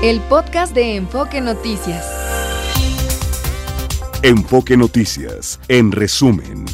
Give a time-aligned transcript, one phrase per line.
[0.00, 2.06] El podcast de Enfoque Noticias.
[4.22, 6.66] Enfoque Noticias, en resumen.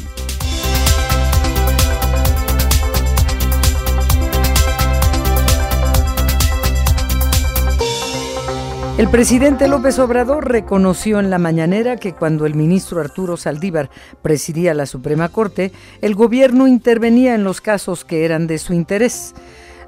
[8.99, 13.89] El presidente López Obrador reconoció en la mañanera que cuando el ministro Arturo Saldívar
[14.21, 15.71] presidía la Suprema Corte,
[16.01, 19.33] el gobierno intervenía en los casos que eran de su interés.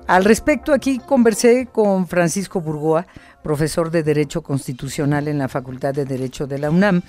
[0.07, 3.05] Al respecto, aquí conversé con Francisco Burgoa,
[3.43, 7.02] profesor de Derecho Constitucional en la Facultad de Derecho de la UNAM,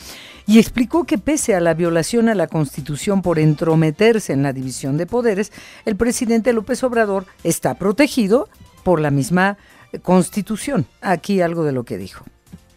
[0.48, 4.96] y explicó que pese a la violación a la Constitución por entrometerse en la división
[4.96, 5.52] de poderes,
[5.84, 8.48] el presidente López Obrador está protegido
[8.82, 9.58] por la misma
[10.02, 10.86] Constitución.
[11.00, 12.24] Aquí algo de lo que dijo.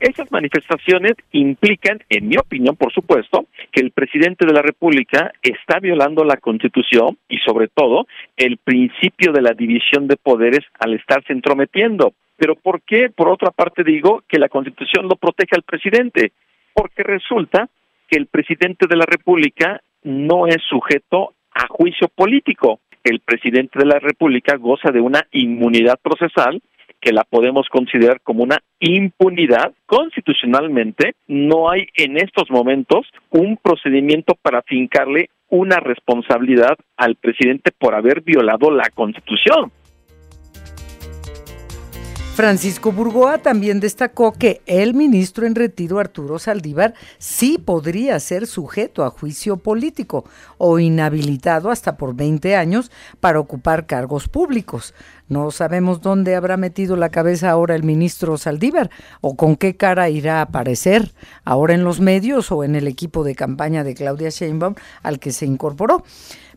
[0.01, 5.79] Esas manifestaciones implican, en mi opinión, por supuesto, que el presidente de la República está
[5.79, 11.33] violando la Constitución y, sobre todo, el principio de la división de poderes al estarse
[11.33, 12.13] entrometiendo.
[12.35, 16.31] Pero ¿por qué, por otra parte, digo que la Constitución lo protege al presidente?
[16.73, 17.69] Porque resulta
[18.09, 22.79] que el presidente de la República no es sujeto a juicio político.
[23.03, 26.59] El presidente de la República goza de una inmunidad procesal
[27.01, 34.35] que la podemos considerar como una impunidad constitucionalmente, no hay en estos momentos un procedimiento
[34.41, 39.71] para fincarle una responsabilidad al presidente por haber violado la Constitución.
[42.33, 49.03] Francisco Burgoa también destacó que el ministro en retiro Arturo Saldívar sí podría ser sujeto
[49.03, 50.23] a juicio político
[50.57, 54.95] o inhabilitado hasta por 20 años para ocupar cargos públicos.
[55.31, 58.89] No sabemos dónde habrá metido la cabeza ahora el ministro Saldívar
[59.21, 61.13] o con qué cara irá a aparecer
[61.45, 65.31] ahora en los medios o en el equipo de campaña de Claudia Sheinbaum al que
[65.31, 66.03] se incorporó.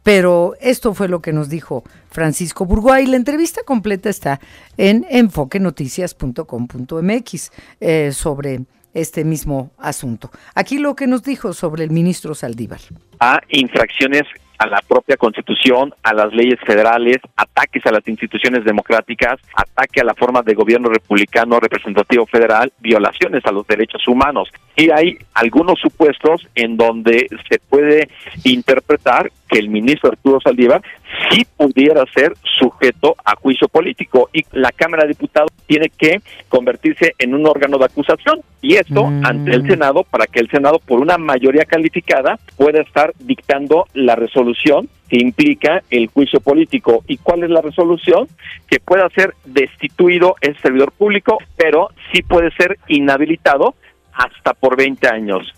[0.02, 4.40] Pero esto fue lo que nos dijo Francisco Burgoa y la entrevista completa está
[4.76, 10.32] en enfoquenoticias.com.mx eh, sobre este mismo asunto.
[10.56, 12.80] Aquí lo que nos dijo sobre el ministro Saldívar.
[13.20, 14.24] A infracciones
[14.58, 20.04] a la propia constitución, a las leyes federales, ataques a las instituciones democráticas, ataque a
[20.04, 24.48] la forma de gobierno republicano representativo federal, violaciones a los derechos humanos.
[24.76, 28.08] Y hay algunos supuestos en donde se puede
[28.44, 30.82] interpretar que el ministro Arturo Saldívar
[31.30, 37.14] sí pudiera ser sujeto a juicio político y la Cámara de Diputados tiene que convertirse
[37.18, 39.26] en un órgano de acusación y esto Mm.
[39.26, 44.16] ante el Senado para que el Senado por una mayoría calificada pueda estar dictando la
[44.16, 47.04] resolución que implica el juicio político.
[47.06, 48.26] ¿Y cuál es la resolución?
[48.68, 53.74] Que pueda ser destituido el servidor público, pero sí puede ser inhabilitado
[54.12, 55.52] hasta por 20 años.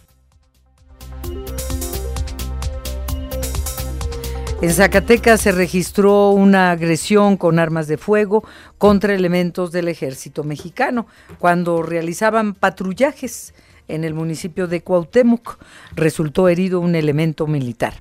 [4.63, 8.43] En Zacatecas se registró una agresión con armas de fuego
[8.79, 11.07] contra elementos del ejército mexicano
[11.39, 13.53] cuando realizaban patrullajes
[13.87, 15.59] en el municipio de Cuauhtémoc.
[15.95, 17.95] Resultó herido un elemento militar.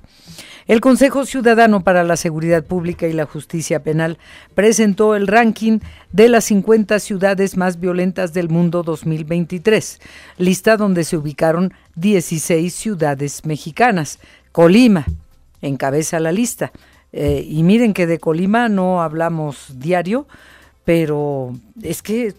[0.66, 4.18] El Consejo Ciudadano para la Seguridad Pública y la Justicia Penal
[4.54, 5.80] presentó el ranking
[6.10, 10.00] de las 50 ciudades más violentas del mundo 2023,
[10.38, 14.18] lista donde se ubicaron 16 ciudades mexicanas.
[14.52, 15.06] Colima,
[15.66, 16.72] encabeza la lista.
[17.12, 20.26] Eh, y miren que de Colima no hablamos diario,
[20.84, 22.34] pero es que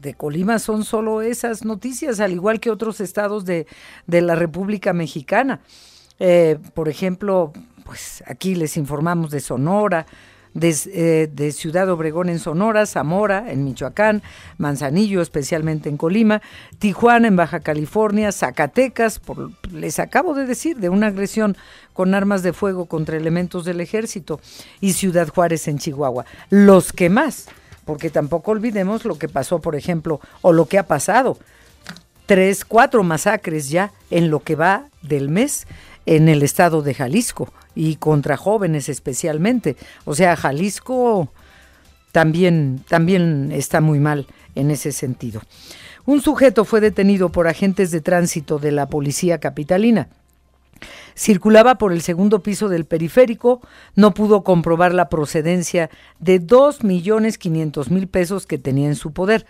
[0.00, 3.66] de Colima son solo esas noticias, al igual que otros estados de,
[4.06, 5.60] de la República Mexicana.
[6.18, 7.52] Eh, por ejemplo,
[7.84, 10.06] pues aquí les informamos de Sonora,
[10.54, 14.22] de, eh, de Ciudad Obregón en Sonora, Zamora en Michoacán,
[14.58, 16.42] Manzanillo especialmente en Colima,
[16.78, 21.56] Tijuana en Baja California, Zacatecas, por, les acabo de decir, de una agresión
[21.92, 24.40] con armas de fuego contra elementos del ejército,
[24.80, 26.24] y Ciudad Juárez en Chihuahua.
[26.50, 27.48] Los que más,
[27.84, 31.38] porque tampoco olvidemos lo que pasó, por ejemplo, o lo que ha pasado
[32.28, 35.66] tres, cuatro masacres ya en lo que va del mes
[36.08, 39.76] en el estado de Jalisco y contra jóvenes especialmente.
[40.06, 41.30] O sea, Jalisco
[42.12, 45.42] también, también está muy mal en ese sentido.
[46.06, 50.08] Un sujeto fue detenido por agentes de tránsito de la policía capitalina.
[51.14, 53.60] Circulaba por el segundo piso del periférico,
[53.94, 55.90] no pudo comprobar la procedencia
[56.20, 59.44] de dos millones quinientos mil pesos que tenía en su poder.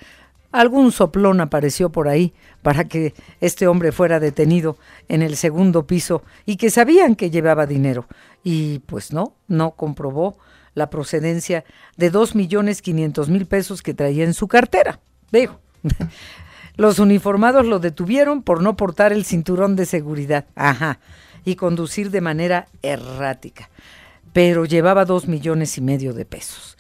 [0.51, 4.79] Algún soplón apareció por ahí para que este hombre fuera detenido
[5.09, 8.07] en el segundo piso y que sabían que llevaba dinero.
[8.43, 10.39] Y pues no, no comprobó
[10.75, 11.65] la procedencia
[11.97, 15.01] de dos millones quinientos mil pesos que traía en su cartera.
[15.31, 15.61] Digo,
[16.77, 20.47] los uniformados lo detuvieron por no portar el cinturón de seguridad.
[20.55, 21.01] Ajá.
[21.45, 23.69] Y conducir de manera errática.
[24.33, 26.79] Pero llevaba dos millones y medio de pesos.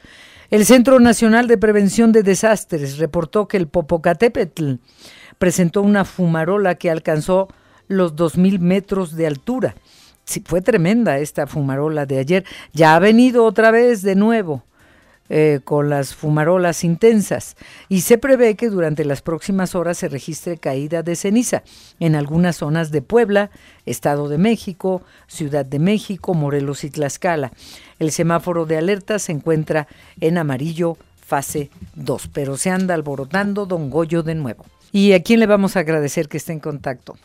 [0.50, 4.76] El Centro Nacional de Prevención de Desastres reportó que el Popocatépetl
[5.36, 7.48] presentó una fumarola que alcanzó
[7.86, 9.74] los 2.000 metros de altura.
[10.24, 12.44] Sí, fue tremenda esta fumarola de ayer.
[12.72, 14.64] Ya ha venido otra vez de nuevo.
[15.30, 17.56] Eh, con las fumarolas intensas
[17.90, 21.64] y se prevé que durante las próximas horas se registre caída de ceniza
[22.00, 23.50] en algunas zonas de Puebla,
[23.84, 27.52] Estado de México, Ciudad de México, Morelos y Tlaxcala.
[27.98, 29.86] El semáforo de alerta se encuentra
[30.18, 30.96] en amarillo
[31.26, 34.64] fase 2, pero se anda alborotando Don Goyo de nuevo.
[34.92, 37.18] ¿Y a quién le vamos a agradecer que esté en contacto?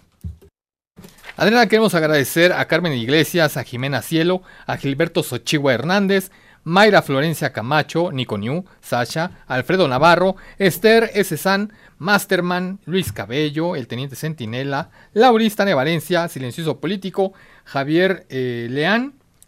[1.38, 6.32] Adriana, queremos agradecer a Carmen Iglesias, a Jimena Cielo, a Gilberto Sochigua Hernández,
[6.64, 11.38] Mayra Florencia Camacho, Nico New, Sasha, Alfredo Navarro, Esther S.
[11.38, 17.34] San, Masterman, Luis Cabello, el Teniente Centinela, Laurista Valencia, Silencioso Político,
[17.66, 18.68] Javier eh,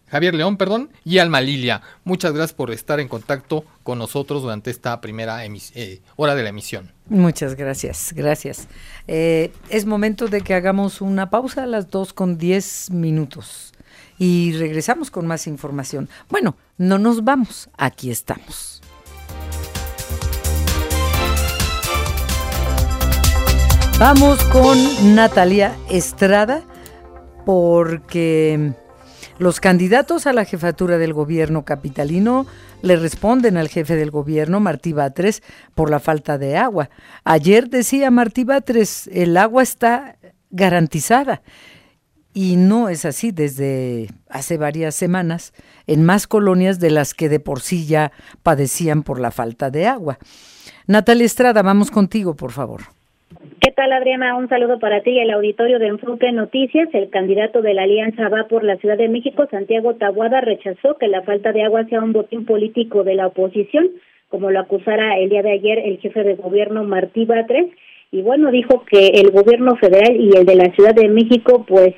[0.08, 1.82] Javier León, perdón, y Alma Lilia.
[2.04, 6.50] Muchas gracias por estar en contacto con nosotros durante esta primera eh, hora de la
[6.50, 6.94] emisión.
[7.10, 8.68] Muchas gracias, gracias.
[9.08, 13.75] Eh, es momento de que hagamos una pausa a las 2 con 10 minutos
[14.18, 16.10] y regresamos con más información.
[16.30, 18.82] Bueno, no nos vamos, aquí estamos.
[24.00, 26.64] Vamos con Natalia Estrada
[27.46, 28.74] porque
[29.38, 32.46] los candidatos a la jefatura del gobierno capitalino
[32.82, 35.44] le responden al jefe del gobierno, Martí Batres,
[35.76, 36.90] por la falta de agua.
[37.24, 40.18] Ayer decía Martí Batres, el agua está
[40.52, 41.42] garantizada.
[42.38, 45.54] Y no es así desde hace varias semanas
[45.88, 48.12] en más colonias de las que de por sí ya
[48.44, 50.18] padecían por la falta de agua.
[50.86, 52.82] Natalia Estrada, vamos contigo, por favor.
[53.62, 54.36] ¿Qué tal, Adriana?
[54.36, 56.90] Un saludo para ti y el auditorio de Enfoque Noticias.
[56.92, 61.08] El candidato de la Alianza Va por la Ciudad de México, Santiago Tabuada, rechazó que
[61.08, 63.92] la falta de agua sea un botín político de la oposición,
[64.28, 67.72] como lo acusara el día de ayer el jefe de gobierno Martí Batres.
[68.12, 71.96] Y bueno, dijo que el gobierno federal y el de la Ciudad de México, pues,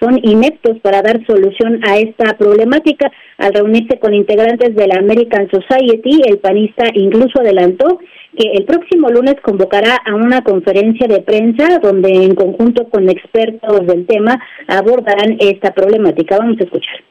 [0.00, 3.10] son ineptos para dar solución a esta problemática.
[3.38, 7.98] Al reunirse con integrantes de la American Society, el panista incluso adelantó
[8.36, 13.86] que el próximo lunes convocará a una conferencia de prensa donde en conjunto con expertos
[13.86, 16.38] del tema abordarán esta problemática.
[16.38, 17.04] Vamos a escuchar.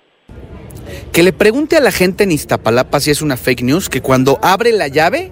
[1.12, 4.40] Que le pregunte a la gente en Iztapalapa si es una fake news que cuando
[4.42, 5.32] abre la llave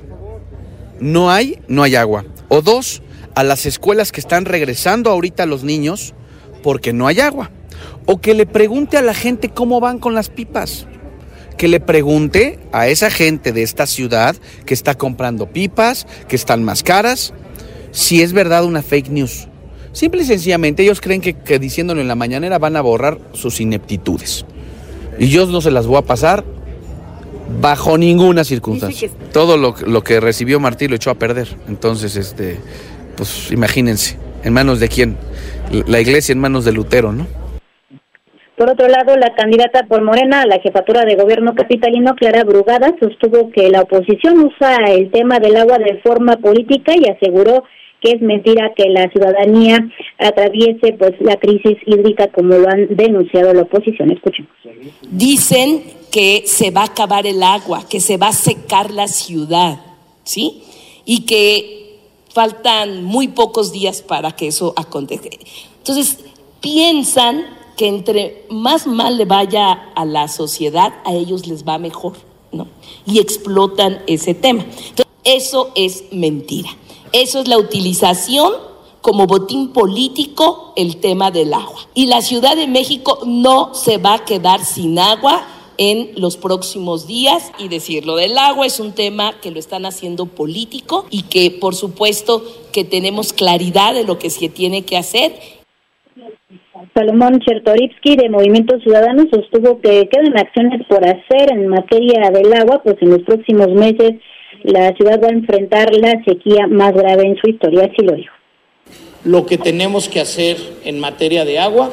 [1.00, 2.26] no hay, no hay agua.
[2.50, 3.02] O dos,
[3.36, 6.14] a las escuelas que están regresando ahorita los niños
[6.66, 7.52] porque no hay agua.
[8.08, 10.88] O que le pregunte a la gente cómo van con las pipas.
[11.60, 14.36] Que le pregunte a esa gente de esta ciudad
[14.66, 17.36] que está comprando pipas, que están más caras,
[17.92, 19.48] si es verdad una fake news.
[19.92, 24.44] Simple y sencillamente ellos creen que, diciéndolo en la mañanera van a borrar sus ineptitudes.
[25.20, 26.44] Y yo no se las voy a pasar
[27.62, 29.12] bajo ninguna circunstancia.
[29.32, 31.48] Todo lo, lo, que recibió Martí lo echó a perder.
[31.68, 32.58] Entonces, este,
[33.16, 35.18] pues imagínense, ¿en manos de quién?
[35.88, 37.28] la iglesia en manos de Lutero, ¿no?
[38.58, 42.96] Por otro lado, la candidata por Morena a la jefatura de gobierno capitalino, Clara Brugada,
[43.00, 47.66] sostuvo que la oposición usa el tema del agua de forma política y aseguró
[48.00, 49.90] que es mentira que la ciudadanía
[50.20, 54.12] atraviese pues la crisis hídrica como lo han denunciado la oposición.
[54.12, 54.52] Escuchemos.
[55.10, 59.80] Dicen que se va a acabar el agua, que se va a secar la ciudad,
[60.24, 60.64] ¿sí?
[61.04, 61.85] Y que
[62.36, 65.30] faltan muy pocos días para que eso acontezca.
[65.78, 66.20] Entonces,
[66.60, 67.46] piensan
[67.78, 72.18] que entre más mal le vaya a la sociedad, a ellos les va mejor,
[72.52, 72.68] ¿no?
[73.06, 74.64] Y explotan ese tema.
[74.64, 76.70] Entonces, eso es mentira.
[77.14, 78.52] Eso es la utilización
[79.00, 81.88] como botín político el tema del agua.
[81.94, 87.08] Y la Ciudad de México no se va a quedar sin agua en los próximos
[87.08, 91.52] días y decirlo del agua es un tema que lo están haciendo político y que
[91.60, 95.34] por supuesto que tenemos claridad de lo que se tiene que hacer.
[96.94, 102.82] Salomón Chertorivsky de Movimiento Ciudadano sostuvo que quedan acciones por hacer en materia del agua,
[102.84, 104.14] pues en los próximos meses
[104.64, 108.34] la ciudad va a enfrentar la sequía más grave en su historia, así lo dijo.
[109.24, 111.92] Lo que tenemos que hacer en materia de agua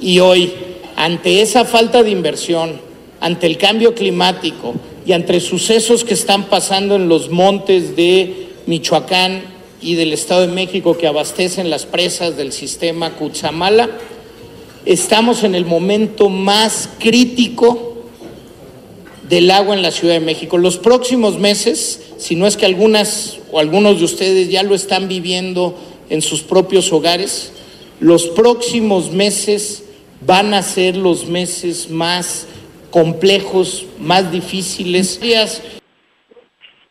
[0.00, 0.52] y hoy,
[0.96, 2.87] ante esa falta de inversión,
[3.20, 4.74] ante el cambio climático
[5.06, 9.42] y ante sucesos que están pasando en los montes de Michoacán
[9.80, 13.88] y del Estado de México que abastecen las presas del sistema Cutzamala,
[14.84, 17.88] estamos en el momento más crítico
[19.28, 20.58] del agua en la Ciudad de México.
[20.58, 25.08] Los próximos meses, si no es que algunas o algunos de ustedes ya lo están
[25.08, 25.76] viviendo
[26.08, 27.52] en sus propios hogares,
[28.00, 29.84] los próximos meses
[30.26, 32.46] van a ser los meses más
[32.90, 35.20] complejos, más difíciles.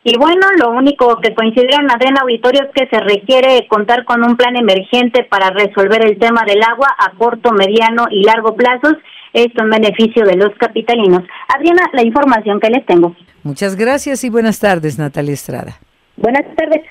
[0.04, 4.36] Y bueno, lo único que coincidieron Adriana Auditorio es que se requiere contar con un
[4.36, 8.94] plan emergente para resolver el tema del agua a corto, mediano y largo plazos,
[9.32, 11.24] esto en beneficio de los capitalinos.
[11.54, 13.14] Adriana, la información que les tengo.
[13.42, 15.78] Muchas gracias y buenas tardes, Natalia Estrada.
[16.16, 16.82] Buenas tardes.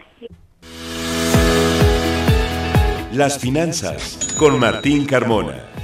[3.13, 5.76] Las finanzas con Martín Carmona.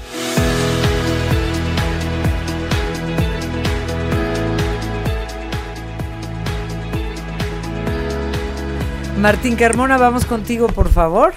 [9.23, 11.33] Martín Carmona, vamos contigo, por favor.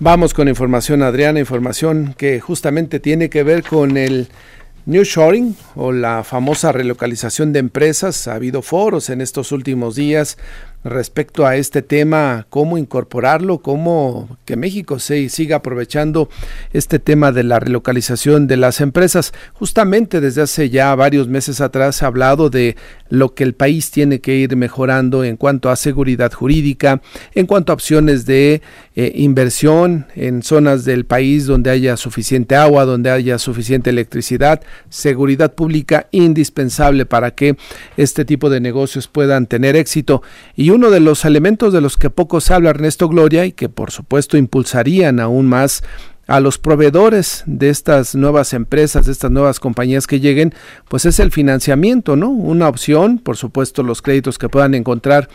[0.00, 4.28] Vamos con información, Adriana, información que justamente tiene que ver con el
[4.84, 8.28] New Shoring o la famosa relocalización de empresas.
[8.28, 10.36] Ha habido foros en estos últimos días
[10.90, 16.28] respecto a este tema, cómo incorporarlo, cómo que México se siga aprovechando
[16.72, 19.32] este tema de la relocalización de las empresas.
[19.54, 22.76] Justamente desde hace ya varios meses atrás se ha hablado de
[23.08, 27.00] lo que el país tiene que ir mejorando en cuanto a seguridad jurídica,
[27.34, 28.62] en cuanto a opciones de
[28.94, 35.54] eh, inversión en zonas del país donde haya suficiente agua, donde haya suficiente electricidad, seguridad
[35.54, 37.56] pública indispensable para que
[37.96, 40.22] este tipo de negocios puedan tener éxito.
[40.54, 43.68] Y uno de los elementos de los que poco se habla Ernesto Gloria y que
[43.70, 45.82] por supuesto impulsarían aún más
[46.26, 50.52] a los proveedores de estas nuevas empresas, de estas nuevas compañías que lleguen,
[50.88, 52.28] pues es el financiamiento, ¿no?
[52.28, 55.28] Una opción, por supuesto, los créditos que puedan encontrar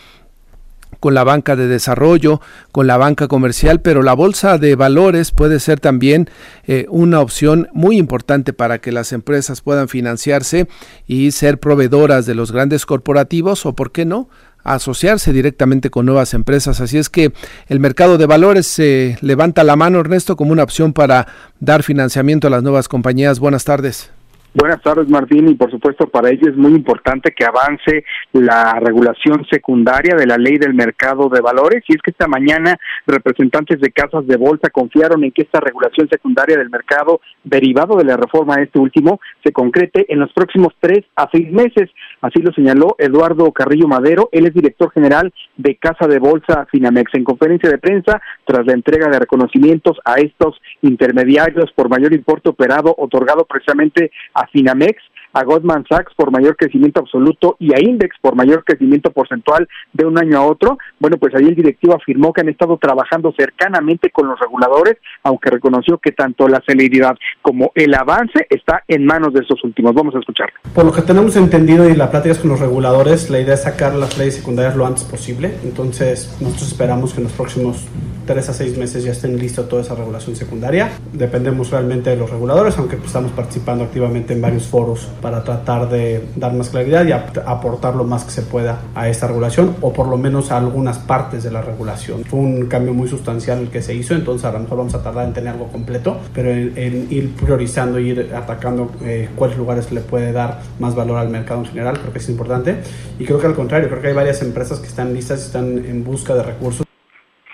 [1.00, 5.60] con la banca de desarrollo, con la banca comercial, pero la bolsa de valores puede
[5.60, 6.30] ser también
[6.68, 10.68] eh, una opción muy importante para que las empresas puedan financiarse
[11.08, 14.30] y ser proveedoras de los grandes corporativos o, ¿por qué no?,
[14.64, 16.82] asociarse directamente con nuevas empresas.
[16.82, 17.34] Así es que
[17.68, 21.28] el mercado de valores se levanta la mano, Ernesto, como una opción para
[21.60, 23.40] dar financiamiento a las nuevas compañías.
[23.40, 24.12] Buenas tardes.
[24.54, 28.04] Buenas tardes, Martín, y por supuesto para ello es muy importante que avance
[28.34, 31.86] la regulación secundaria de la ley del mercado de valores.
[31.88, 32.78] Y es que esta mañana
[33.08, 38.04] representantes de casas de bolsa confiaron en que esta regulación secundaria del mercado, derivado de
[38.04, 41.90] la reforma de este último, se concrete en los próximos tres a seis meses.
[42.20, 47.14] Así lo señaló Eduardo Carrillo Madero, él es director general de Casa de Bolsa Finamex.
[47.14, 52.50] En conferencia de prensa, tras la entrega de reconocimientos a estos intermediarios por mayor importe
[52.50, 54.96] operado otorgado precisamente a Finamex,
[55.34, 60.06] a Goldman Sachs por mayor crecimiento absoluto y a Index por mayor crecimiento porcentual de
[60.06, 60.78] un año a otro.
[61.00, 65.50] Bueno, pues ahí el directivo afirmó que han estado trabajando cercanamente con los reguladores, aunque
[65.50, 69.94] reconoció que tanto la celeridad como el avance está en manos de estos últimos.
[69.94, 70.54] Vamos a escucharlo.
[70.74, 73.96] Por lo que tenemos entendido y la plática con los reguladores, la idea es sacar
[73.96, 75.56] las leyes secundarias lo antes posible.
[75.64, 77.88] Entonces, nosotros esperamos que en los próximos
[78.26, 80.92] tres a seis meses ya estén listos toda esa regulación secundaria.
[81.14, 85.90] Dependemos realmente de los reguladores, aunque pues, estamos participando activamente en varios foros para tratar
[85.90, 89.94] de dar más claridad y aportar lo más que se pueda a esta regulación o
[89.94, 92.24] por lo menos a algunas partes de la regulación.
[92.26, 95.04] Fue un cambio muy sustancial el que se hizo, entonces a lo mejor vamos a
[95.04, 100.02] tardar en tener algo completo, pero en, ir priorizando, ir atacando eh, cuáles lugares le
[100.02, 102.78] puede dar más valor al mercado en general, creo que es importante.
[103.20, 106.04] Y creo que al contrario, creo que hay varias empresas que están listas están en
[106.04, 106.86] busca de recursos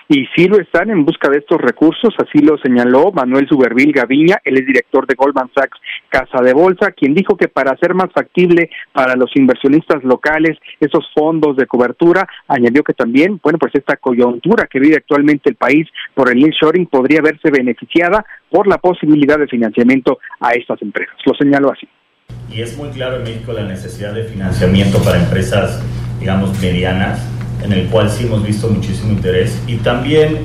[0.08, 4.38] y sí lo están en busca de estos recursos, así lo señaló Manuel Subervil Gaviña,
[4.42, 8.10] él es director de Goldman Sachs Casa de Bolsa, quien dijo que para hacer más
[8.12, 13.96] factible para los inversionistas locales esos fondos de cobertura, añadió que también, bueno, pues esta
[13.96, 19.38] coyuntura que vive actualmente el país por el shoring podría verse beneficiada por la posibilidad
[19.38, 21.14] de financiamiento a estas empresas.
[21.26, 21.86] Lo señaló así.
[22.50, 25.84] Y es muy claro en México la necesidad de financiamiento para empresas,
[26.18, 29.58] digamos, medianas en el cual sí hemos visto muchísimo interés.
[29.66, 30.38] Y también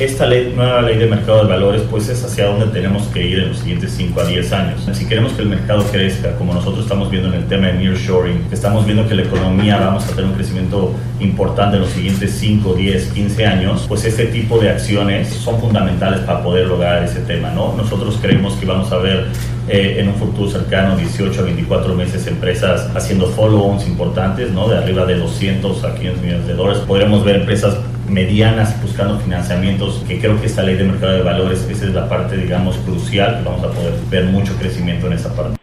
[0.00, 3.38] esta ley, nueva ley de mercado de valores pues es hacia donde tenemos que ir
[3.38, 4.88] en los siguientes 5 a 10 años.
[4.92, 8.48] Si queremos que el mercado crezca, como nosotros estamos viendo en el tema de nearshoring,
[8.50, 12.74] estamos viendo que la economía vamos a tener un crecimiento importante en los siguientes 5,
[12.74, 17.50] 10, 15 años, pues este tipo de acciones son fundamentales para poder lograr ese tema,
[17.50, 17.74] ¿no?
[17.76, 19.28] Nosotros creemos que vamos a ver
[19.68, 24.68] eh, en un futuro cercano, 18 a 24 meses, empresas haciendo follow-ons importantes, ¿no?
[24.68, 26.82] De arriba de 200 a 500 millones de dólares.
[26.86, 27.76] Podremos ver empresas
[28.08, 32.08] medianas buscando financiamientos, que creo que esta ley de mercado de valores, esa es la
[32.08, 35.58] parte, digamos, crucial, que vamos a poder ver mucho crecimiento en esa parte.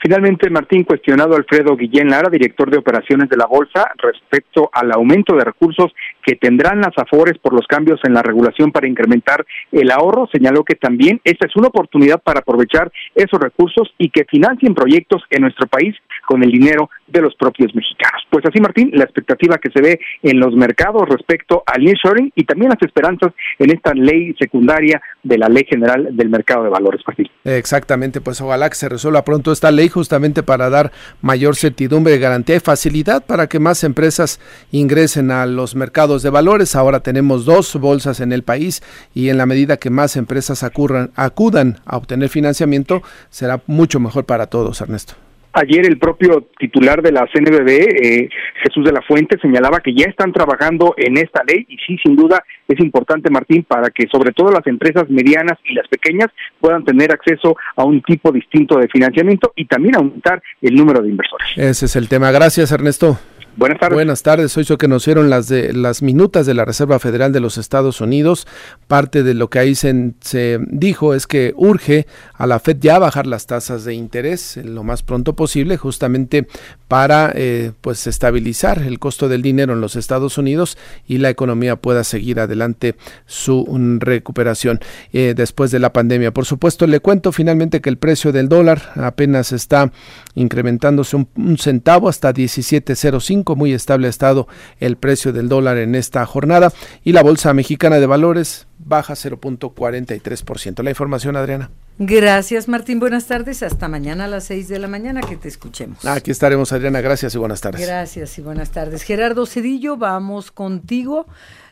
[0.00, 5.34] Finalmente, Martín, cuestionado Alfredo Guillén Lara, director de operaciones de la Bolsa, respecto al aumento
[5.34, 5.92] de recursos
[6.24, 10.62] que tendrán las AFORES por los cambios en la regulación para incrementar el ahorro, señaló
[10.62, 15.42] que también esta es una oportunidad para aprovechar esos recursos y que financien proyectos en
[15.42, 15.96] nuestro país
[16.28, 18.20] con el dinero de los propios mexicanos.
[18.28, 22.44] Pues así, Martín, la expectativa que se ve en los mercados respecto al insuring y
[22.44, 27.00] también las esperanzas en esta ley secundaria de la Ley General del Mercado de Valores,
[27.44, 30.92] Exactamente, pues ojalá que se resuelva pronto esta ley justamente para dar
[31.22, 34.38] mayor certidumbre, garantía y facilidad para que más empresas
[34.70, 36.76] ingresen a los mercados de valores.
[36.76, 38.82] Ahora tenemos dos bolsas en el país
[39.14, 44.48] y en la medida que más empresas acudan a obtener financiamiento, será mucho mejor para
[44.48, 45.27] todos, Ernesto.
[45.52, 48.28] Ayer el propio titular de la CNBB, eh,
[48.62, 52.16] Jesús de la Fuente, señalaba que ya están trabajando en esta ley y sí, sin
[52.16, 56.28] duda es importante, Martín, para que sobre todo las empresas medianas y las pequeñas
[56.60, 61.08] puedan tener acceso a un tipo distinto de financiamiento y también aumentar el número de
[61.08, 61.48] inversores.
[61.56, 62.30] Ese es el tema.
[62.30, 63.18] Gracias, Ernesto.
[63.58, 63.96] Buenas tardes.
[63.96, 64.56] Buenas tardes.
[64.56, 68.00] Hoy que nos dieron las de las minutas de la Reserva Federal de los Estados
[68.00, 68.46] Unidos.
[68.86, 73.00] Parte de lo que ahí se, se, dijo es que urge a la Fed ya
[73.00, 76.46] bajar las tasas de interés lo más pronto posible, justamente
[76.86, 81.74] para eh, pues estabilizar el costo del dinero en los Estados Unidos y la economía
[81.74, 82.94] pueda seguir adelante
[83.26, 83.66] su
[83.98, 84.78] recuperación
[85.12, 86.32] eh, después de la pandemia.
[86.32, 89.90] Por supuesto, le cuento finalmente que el precio del dólar apenas está
[90.36, 94.48] incrementándose un centavo hasta 17.05 muy estable ha estado
[94.80, 96.72] el precio del dólar en esta jornada
[97.04, 100.82] y la Bolsa Mexicana de Valores baja 0.43%.
[100.82, 101.70] La información, Adriana.
[101.98, 103.00] Gracias, Martín.
[103.00, 103.62] Buenas tardes.
[103.62, 106.04] Hasta mañana a las 6 de la mañana que te escuchemos.
[106.04, 107.00] Aquí estaremos, Adriana.
[107.00, 107.84] Gracias y buenas tardes.
[107.84, 109.02] Gracias y buenas tardes.
[109.02, 111.26] Gerardo Cedillo, vamos contigo.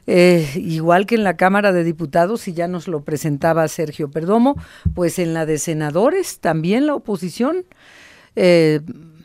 [0.08, 4.56] Eh, igual que en la Cámara de Diputados, y ya nos lo presentaba Sergio Perdomo,
[4.94, 7.64] pues en la de senadores también la oposición
[8.36, 8.80] eh,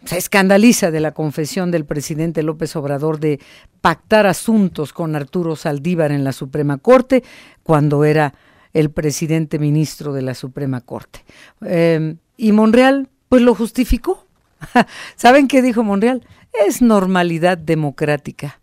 [0.05, 3.39] se escandaliza de la confesión del presidente López Obrador de
[3.81, 7.23] pactar asuntos con Arturo Saldívar en la Suprema Corte
[7.63, 8.33] cuando era
[8.73, 11.23] el presidente ministro de la Suprema Corte.
[11.61, 14.25] Em, y Monreal, pues lo justificó.
[15.15, 16.25] ¿Saben qué dijo Monreal?
[16.65, 18.60] Es normalidad democrática.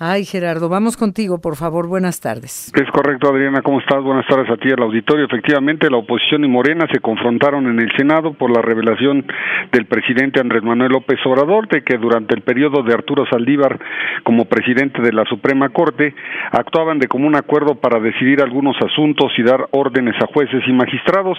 [0.00, 1.88] Ay, Gerardo, vamos contigo, por favor.
[1.88, 2.72] Buenas tardes.
[2.72, 3.62] Es correcto, Adriana.
[3.62, 4.00] ¿Cómo estás?
[4.00, 5.24] Buenas tardes a ti, al auditorio.
[5.24, 9.26] Efectivamente, la oposición y Morena se confrontaron en el Senado por la revelación
[9.72, 13.76] del presidente Andrés Manuel López Obrador de que durante el periodo de Arturo Saldívar
[14.22, 16.14] como presidente de la Suprema Corte
[16.52, 21.38] actuaban de común acuerdo para decidir algunos asuntos y dar órdenes a jueces y magistrados.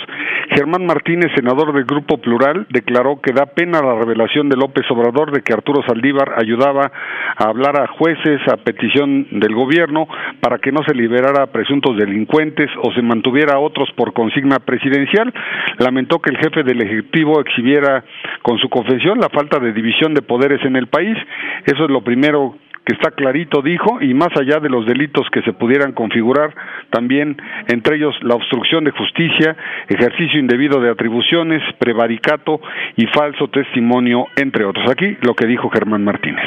[0.49, 5.31] Germán Martínez, senador del Grupo Plural, declaró que da pena la revelación de López Obrador
[5.31, 6.91] de que Arturo Saldívar ayudaba
[7.37, 10.07] a hablar a jueces, a petición del gobierno
[10.41, 14.59] para que no se liberara a presuntos delincuentes o se mantuviera a otros por consigna
[14.59, 15.33] presidencial.
[15.77, 18.03] Lamentó que el jefe del Ejecutivo exhibiera
[18.41, 21.17] con su confesión la falta de división de poderes en el país.
[21.65, 22.55] Eso es lo primero
[22.89, 26.55] que está clarito, dijo, y más allá de los delitos que se pudieran configurar,
[26.89, 29.55] también entre ellos la obstrucción de justicia,
[29.87, 32.59] ejercicio indebido de atribuciones, prevaricato
[32.95, 34.89] y falso testimonio, entre otros.
[34.89, 36.45] Aquí lo que dijo Germán Martínez.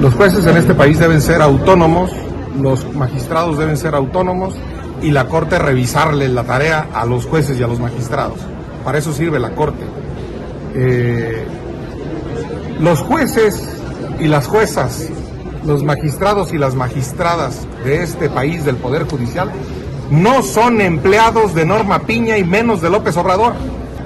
[0.00, 2.10] Los jueces en este país deben ser autónomos,
[2.58, 4.54] los magistrados deben ser autónomos
[5.02, 8.38] y la Corte revisarle la tarea a los jueces y a los magistrados.
[8.82, 9.84] Para eso sirve la Corte.
[10.74, 11.44] Eh,
[12.80, 13.62] los jueces
[14.18, 15.08] y las juezas,
[15.66, 19.50] los magistrados y las magistradas de este país del Poder Judicial
[20.10, 23.52] no son empleados de Norma Piña y menos de López Obrador.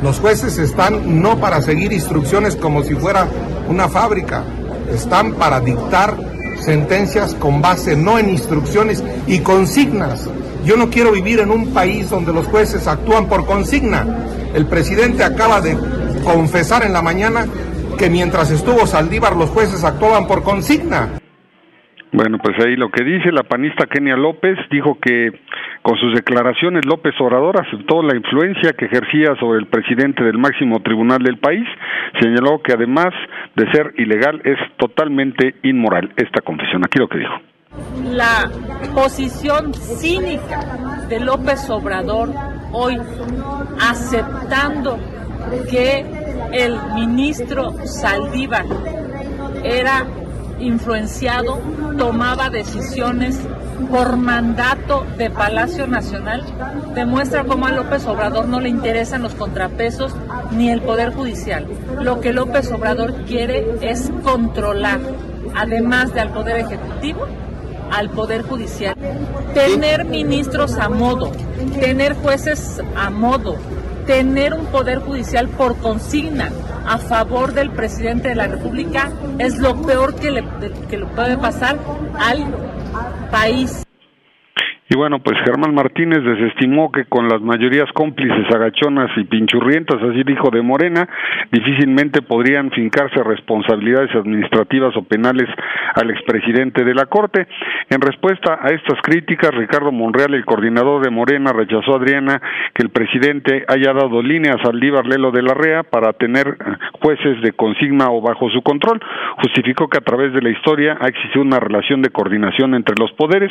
[0.03, 3.29] Los jueces están no para seguir instrucciones como si fuera
[3.69, 4.43] una fábrica,
[4.95, 6.17] están para dictar
[6.61, 10.31] sentencias con base no en instrucciones y consignas.
[10.65, 14.07] Yo no quiero vivir en un país donde los jueces actúan por consigna.
[14.55, 15.77] El presidente acaba de
[16.25, 17.47] confesar en la mañana
[17.99, 21.21] que mientras estuvo Saldívar los jueces actuaban por consigna.
[22.13, 25.33] Bueno, pues ahí lo que dice la panista Kenia López dijo que
[25.85, 30.81] con sus declaraciones López Obrador aceptó la influencia que ejercía sobre el presidente del máximo
[30.81, 31.69] tribunal del país.
[32.19, 33.13] Señaló que además
[33.55, 36.85] de ser ilegal es totalmente inmoral esta confesión.
[36.87, 37.35] Aquí lo que dijo.
[38.11, 38.49] La
[38.95, 40.61] posición cínica
[41.11, 42.31] de López Obrador
[42.73, 42.97] hoy
[43.79, 44.99] aceptando
[45.71, 46.03] que
[46.55, 48.65] el ministro Saldívar
[49.63, 50.07] era
[50.59, 51.61] influenciado,
[51.99, 53.39] tomaba decisiones
[53.91, 56.45] por mandato de Palacio Nacional,
[56.95, 60.15] demuestra cómo a López Obrador no le interesan los contrapesos
[60.53, 61.67] ni el Poder Judicial.
[62.01, 65.01] Lo que López Obrador quiere es controlar,
[65.55, 67.27] además del Poder Ejecutivo,
[67.91, 68.95] al Poder Judicial.
[69.55, 71.33] Tener ministros a modo,
[71.81, 73.57] tener jueces a modo,
[74.07, 76.51] tener un Poder Judicial por consigna,
[76.87, 80.45] a favor del presidente de la República es lo peor que le,
[80.89, 81.79] que le puede pasar
[82.19, 82.45] al
[83.31, 83.84] país.
[84.87, 90.23] Y bueno, pues Germán Martínez desestimó que con las mayorías cómplices agachonas y pinchurrientas, así
[90.25, 91.09] dijo de Morena,
[91.51, 95.49] difícilmente podrían fincarse responsabilidades administrativas o penales
[95.95, 97.47] al expresidente de la Corte.
[97.89, 102.43] En respuesta a estas críticas, Ricardo Monreal, el coordinador de Morena, rechazó a Adriana
[102.75, 106.73] que el presidente haya dado líneas al Líbar Lelo de la REA para tener eh,
[107.01, 109.01] jueces de consigna o bajo su control.
[109.39, 113.11] Justificó que a través de la historia ha existido una relación de coordinación entre los
[113.13, 113.51] poderes,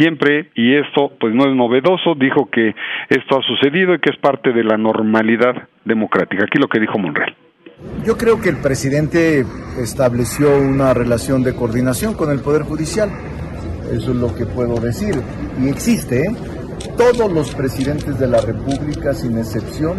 [0.00, 2.74] siempre y y esto pues no es novedoso, dijo que
[3.10, 6.44] esto ha sucedido y que es parte de la normalidad democrática.
[6.46, 7.36] Aquí lo que dijo Monreal.
[8.06, 9.44] Yo creo que el presidente
[9.78, 13.10] estableció una relación de coordinación con el Poder Judicial.
[13.92, 15.16] Eso es lo que puedo decir.
[15.62, 16.34] Y existe, ¿eh?
[16.96, 19.98] Todos los presidentes de la República, sin excepción,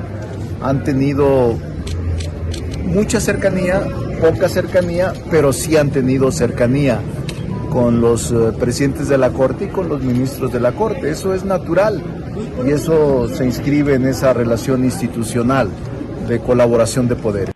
[0.64, 1.60] han tenido
[2.86, 3.82] mucha cercanía,
[4.20, 7.02] poca cercanía, pero sí han tenido cercanía
[7.70, 11.10] con los eh, presidentes de la Corte y con los ministros de la Corte.
[11.10, 12.02] Eso es natural
[12.66, 15.70] y eso se inscribe en esa relación institucional
[16.28, 17.56] de colaboración de poderes.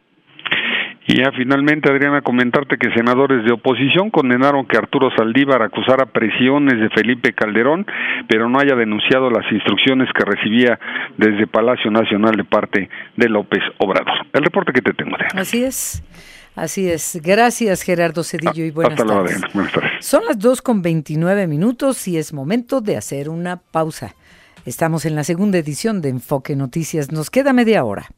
[1.11, 6.79] Y ya finalmente, Adriana, comentarte que senadores de oposición condenaron que Arturo Saldívar acusara presiones
[6.79, 7.87] de Felipe Calderón,
[8.27, 10.79] pero no haya denunciado las instrucciones que recibía
[11.17, 14.27] desde Palacio Nacional de parte de López Obrador.
[14.33, 15.41] El reporte que te tengo, Adriana.
[15.41, 16.03] Así es.
[16.59, 17.17] Así es.
[17.23, 19.39] Gracias, Gerardo Cedillo, y buenas tardes.
[19.53, 20.05] Buenas tardes.
[20.05, 24.13] Son las 2 con 29 minutos y es momento de hacer una pausa.
[24.65, 27.13] Estamos en la segunda edición de Enfoque Noticias.
[27.13, 28.09] Nos queda media hora.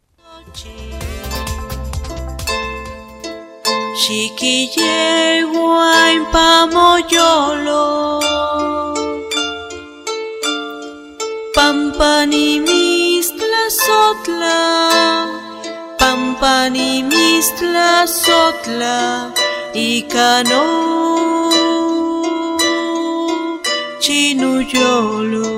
[13.69, 15.50] Sotla
[16.01, 19.31] Pampani Mistla Sotla
[19.75, 20.65] Ikano
[24.01, 25.51] Chinuyolo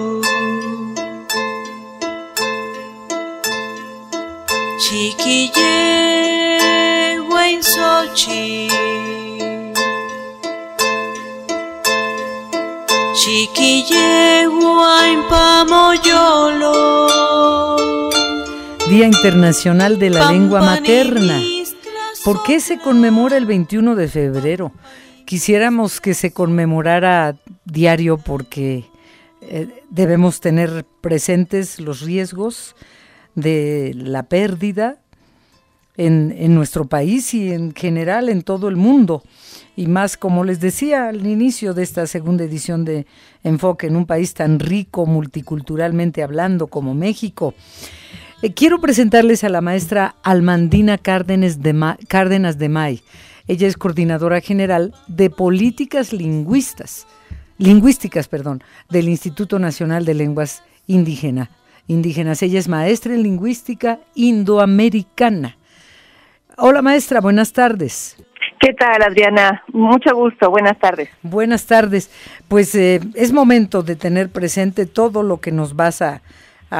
[6.23, 8.67] Chiquille Buen Sochi
[13.15, 15.19] Chiquille Buen
[19.03, 21.37] Día Internacional de la Lengua Materna.
[22.23, 24.71] ¿Por qué se conmemora el 21 de febrero?
[25.25, 27.35] Quisiéramos que se conmemorara
[27.65, 28.85] diario porque
[29.41, 32.77] eh, debemos tener presentes los riesgos
[33.35, 34.99] de la pérdida
[35.97, 39.21] en, en, nuestro país y en general en todo el mundo.
[39.75, 43.05] Y más, como les decía al inicio de esta segunda edición de
[43.43, 47.53] Enfoque, en un país tan rico multiculturalmente hablando como México.
[48.43, 53.01] Eh, quiero presentarles a la maestra Almandina Cárdenas de, Cárdenas de May.
[53.47, 57.07] Ella es coordinadora general de políticas lingüistas,
[57.57, 61.51] lingüísticas, perdón, del Instituto Nacional de Lenguas Indígena,
[61.87, 62.43] Indígenas.
[62.43, 65.55] Ella es maestra en lingüística indoamericana.
[66.57, 68.17] Hola maestra, buenas tardes.
[68.59, 69.63] ¿Qué tal, Adriana?
[69.71, 71.07] Mucho gusto, buenas tardes.
[71.21, 72.11] Buenas tardes.
[72.49, 76.21] Pues eh, es momento de tener presente todo lo que nos vas a,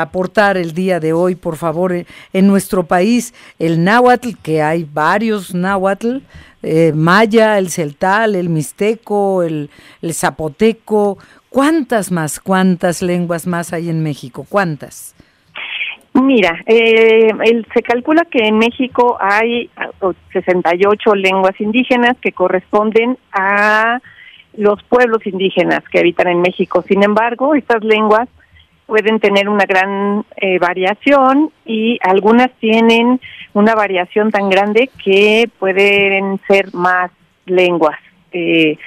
[0.02, 5.54] aportar el día de hoy, por favor, en nuestro país, el náhuatl, que hay varios
[5.54, 6.18] náhuatl,
[6.64, 9.70] eh, maya, el celtal, el mixteco, el,
[10.12, 11.18] zapoteco,
[11.50, 14.46] ¿cuántas más, cuántas lenguas más hay en México?
[14.48, 15.14] ¿Cuántas?
[16.14, 17.32] Mira, eh,
[17.74, 19.70] se calcula que en México hay
[20.32, 24.00] 68 lenguas indígenas que corresponden a
[24.56, 26.84] los pueblos indígenas que habitan en México.
[26.88, 28.30] Sin embargo, estas lenguas
[28.86, 33.19] pueden tener una gran eh, variación y algunas tienen
[33.54, 37.12] una variación tan grande que pueden ser más
[37.46, 37.98] lenguas.
[38.32, 38.78] Eh,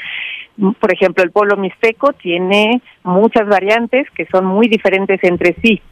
[0.81, 5.83] por ejemplo, el pueblo mixteco tiene muchas variantes que son muy diferentes entre sí,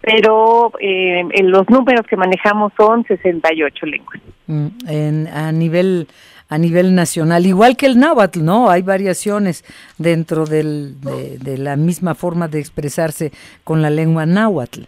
[0.00, 4.20] pero eh, en los números que manejamos son 68 lenguas.
[4.46, 6.06] Mm, en, a nivel
[6.48, 8.70] a nivel nacional, igual que el náhuatl, ¿no?
[8.70, 9.64] Hay variaciones
[9.98, 13.32] dentro del, de, la misma forma de expresarse
[13.64, 14.82] con la lengua náhuatl.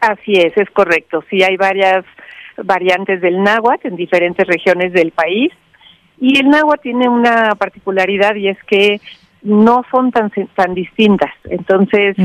[0.00, 1.22] Así es, es correcto.
[1.28, 2.04] Sí, hay varias
[2.62, 5.52] variantes del náhuatl en diferentes regiones del país.
[6.18, 9.00] Y el náhuatl tiene una particularidad y es que
[9.42, 12.16] no son tan tan distintas, entonces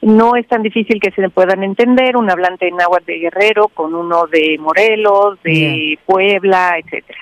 [0.00, 3.94] no es tan difícil que se puedan entender un hablante de náhuatl de Guerrero con
[3.94, 7.18] uno de Morelos, de Puebla, etcétera.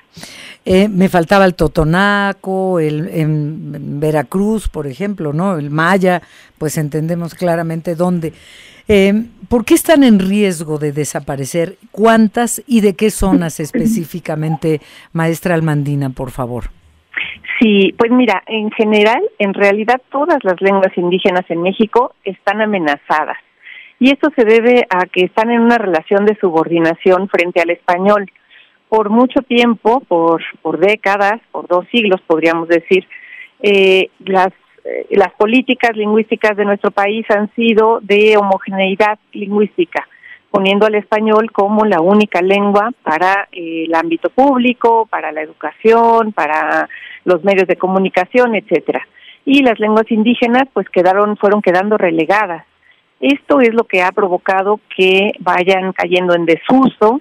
[0.64, 5.57] Eh, me faltaba el totonaco, el en Veracruz, por ejemplo, ¿no?
[5.57, 6.23] El maya,
[6.59, 8.33] pues entendemos claramente dónde.
[8.87, 9.12] Eh,
[9.49, 11.77] ¿Por qué están en riesgo de desaparecer?
[11.90, 14.81] ¿Cuántas y de qué zonas específicamente,
[15.12, 16.64] maestra Almandina, por favor?
[17.61, 23.37] Sí, pues mira, en general, en realidad todas las lenguas indígenas en México están amenazadas.
[23.99, 28.31] Y esto se debe a que están en una relación de subordinación frente al español.
[28.88, 33.07] Por mucho tiempo, por, por décadas, por dos siglos podríamos decir,
[33.61, 34.48] eh, las,
[34.85, 40.07] eh, las políticas lingüísticas de nuestro país han sido de homogeneidad lingüística
[40.51, 46.33] poniendo al español como la única lengua para eh, el ámbito público, para la educación,
[46.33, 46.88] para
[47.24, 49.07] los medios de comunicación, etcétera.
[49.44, 52.64] Y las lenguas indígenas pues quedaron fueron quedando relegadas.
[53.20, 57.20] Esto es lo que ha provocado que vayan cayendo en desuso,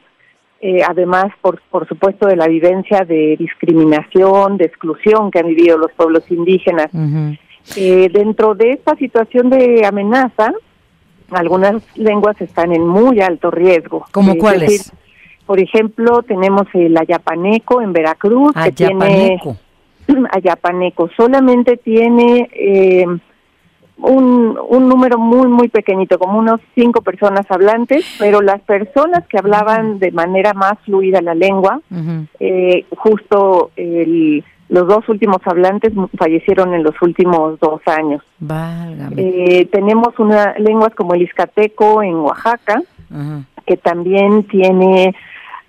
[0.62, 5.78] eh, además, por, por supuesto, de la vivencia de discriminación, de exclusión que han vivido
[5.78, 6.88] los pueblos indígenas.
[7.76, 10.52] eh, dentro de esta situación de amenaza,
[11.32, 14.06] algunas lenguas están en muy alto riesgo.
[14.12, 14.70] ¿Cómo Es cuáles?
[14.70, 14.94] decir,
[15.46, 19.58] por ejemplo, tenemos el ayapaneco en Veracruz, que tiene Ayapaneco.
[20.32, 21.10] ayapaneco.
[21.16, 23.06] Solamente tiene eh,
[24.00, 29.38] un, un número muy, muy pequeñito, como unos cinco personas hablantes, pero las personas que
[29.40, 31.82] hablaban de manera más fluida la lengua,
[32.40, 38.22] eh, justo el- los dos últimos hablantes fallecieron en los últimos dos años.
[39.16, 42.82] Eh, tenemos una lenguas como el izcateco en Oaxaca,
[43.66, 45.16] que también tiene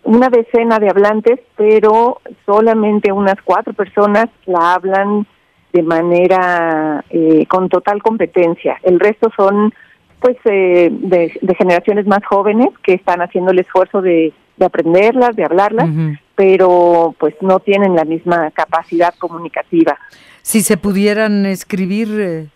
[0.02, 5.26] una decena de hablantes, pero solamente unas cuatro personas la hablan
[5.72, 8.78] de manera eh, con total competencia.
[8.82, 9.72] El resto son
[10.20, 15.36] pues eh, de, de generaciones más jóvenes que están haciendo el esfuerzo de, de aprenderlas,
[15.36, 15.88] de hablarlas,
[16.34, 19.96] pero pues no tienen la misma capacidad comunicativa.
[20.42, 22.46] Si se pudieran escribir, eh,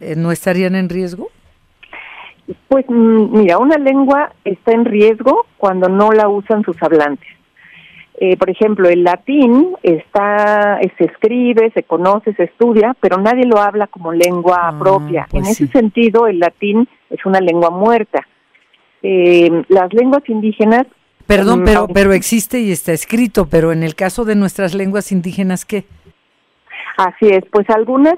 [0.00, 1.28] eh, ¿no estarían en riesgo?
[2.68, 7.28] Pues mm, mira, una lengua está en riesgo cuando no la usan sus hablantes.
[8.22, 13.58] Eh, por ejemplo, el latín está, se escribe, se conoce, se estudia, pero nadie lo
[13.58, 15.26] habla como lengua propia.
[15.30, 18.28] pues en ese sentido, el latín es una lengua muerta.
[19.02, 20.86] Eh, las lenguas indígenas.
[21.26, 25.12] Perdón, mm, pero, pero existe y está escrito, pero en el caso de nuestras lenguas
[25.12, 25.84] indígenas, ¿qué?
[26.98, 28.16] Así es, pues algunas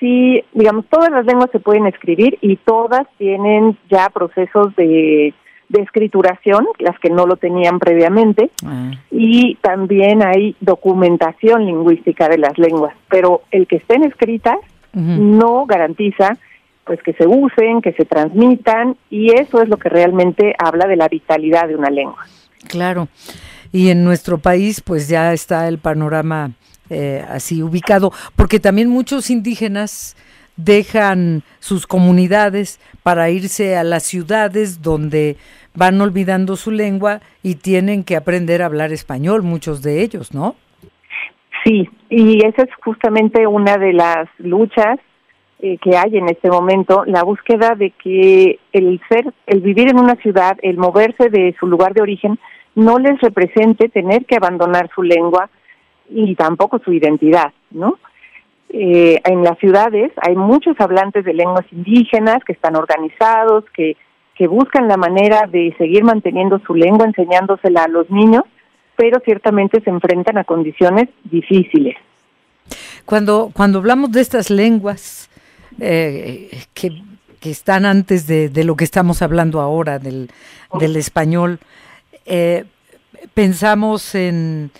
[0.00, 5.32] sí, digamos, todas las lenguas se pueden escribir y todas tienen ya procesos de,
[5.68, 8.50] de escrituración, las que no lo tenían previamente,
[9.10, 14.58] y también hay documentación lingüística de las lenguas, pero el que estén escritas
[14.92, 16.36] no garantiza
[16.84, 20.96] pues que se usen, que se transmitan, y eso es lo que realmente habla de
[20.96, 22.24] la vitalidad de una lengua.
[22.66, 23.08] Claro.
[23.72, 26.52] Y en nuestro país, pues ya está el panorama
[26.88, 30.16] eh, así ubicado, porque también muchos indígenas
[30.56, 35.36] dejan sus comunidades para irse a las ciudades donde
[35.78, 40.56] van olvidando su lengua y tienen que aprender a hablar español, muchos de ellos, ¿no?
[41.64, 44.98] Sí, y esa es justamente una de las luchas
[45.60, 50.00] eh, que hay en este momento, la búsqueda de que el ser, el vivir en
[50.00, 52.38] una ciudad, el moverse de su lugar de origen,
[52.74, 55.48] no les represente tener que abandonar su lengua
[56.10, 57.98] y tampoco su identidad, ¿no?
[58.70, 63.96] Eh, en las ciudades hay muchos hablantes de lenguas indígenas que están organizados, que,
[64.38, 68.44] que buscan la manera de seguir manteniendo su lengua, enseñándosela a los niños,
[68.96, 71.96] pero ciertamente se enfrentan a condiciones difíciles.
[73.04, 75.28] Cuando, cuando hablamos de estas lenguas
[75.80, 77.02] eh, que,
[77.40, 80.30] que están antes de, lo que estamos hablando ahora, del,
[80.78, 81.58] del español,
[82.24, 82.64] eh,
[83.34, 84.70] pensamos en,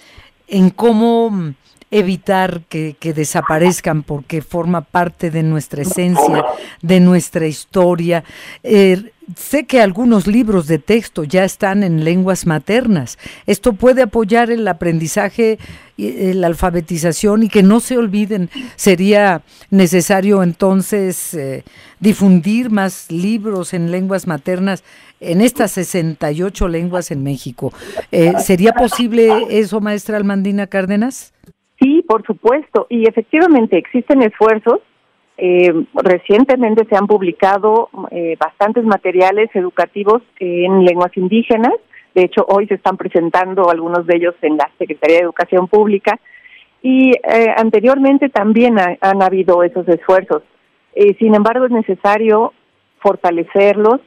[0.46, 1.54] en cómo
[1.90, 6.44] evitar que, que desaparezcan porque forma parte de nuestra esencia,
[6.82, 8.24] de nuestra historia.
[8.62, 13.18] Eh, sé que algunos libros de texto ya están en lenguas maternas.
[13.46, 15.58] Esto puede apoyar el aprendizaje,
[15.96, 18.50] eh, la alfabetización y que no se olviden.
[18.76, 21.64] Sería necesario entonces eh,
[22.00, 24.84] difundir más libros en lenguas maternas
[25.20, 27.72] en estas 68 lenguas en México.
[28.38, 31.32] ¿Sería posible eso, maestra Almandina Cárdenas?
[31.80, 34.80] Sí, por supuesto, y efectivamente existen esfuerzos.
[35.36, 41.74] Eh, recientemente se han publicado eh, bastantes materiales educativos en lenguas indígenas.
[42.14, 46.18] De hecho, hoy se están presentando algunos de ellos en la Secretaría de Educación Pública.
[46.82, 50.42] Y eh, anteriormente también ha- han habido esos esfuerzos.
[50.94, 52.52] Eh, sin embargo, es necesario
[52.98, 54.00] fortalecerlos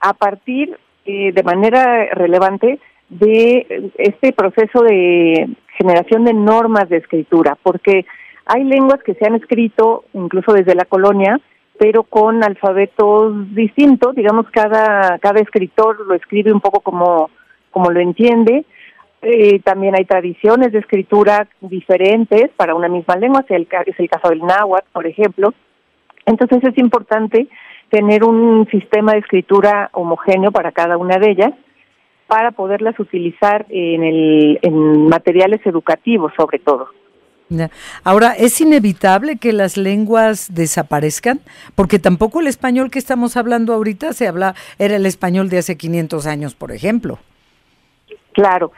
[0.00, 2.78] a partir eh, de manera relevante
[3.10, 5.48] de este proceso de
[5.80, 8.04] generación de normas de escritura, porque
[8.52, 11.40] hay lenguas que se han escrito incluso desde la colonia,
[11.78, 17.30] pero con alfabetos distintos, digamos cada cada escritor lo escribe un poco como
[17.74, 18.64] como lo entiende
[19.22, 24.08] Eh, también hay tradiciones de escritura diferentes para una misma lengua, es el, es el
[24.08, 25.52] caso del náhuatl, por ejemplo.
[26.24, 27.46] Entonces es importante
[27.90, 31.52] tener un sistema de escritura homogéneo para cada una de ellas
[32.30, 36.88] para poderlas utilizar en, el, en materiales educativos sobre todo.
[38.04, 41.40] Ahora, ¿es inevitable que las lenguas desaparezcan?
[41.74, 45.76] Porque tampoco el español que estamos hablando ahorita se habla, era el español de hace
[45.76, 47.18] 500 años, por ejemplo.
[48.30, 48.70] Claro,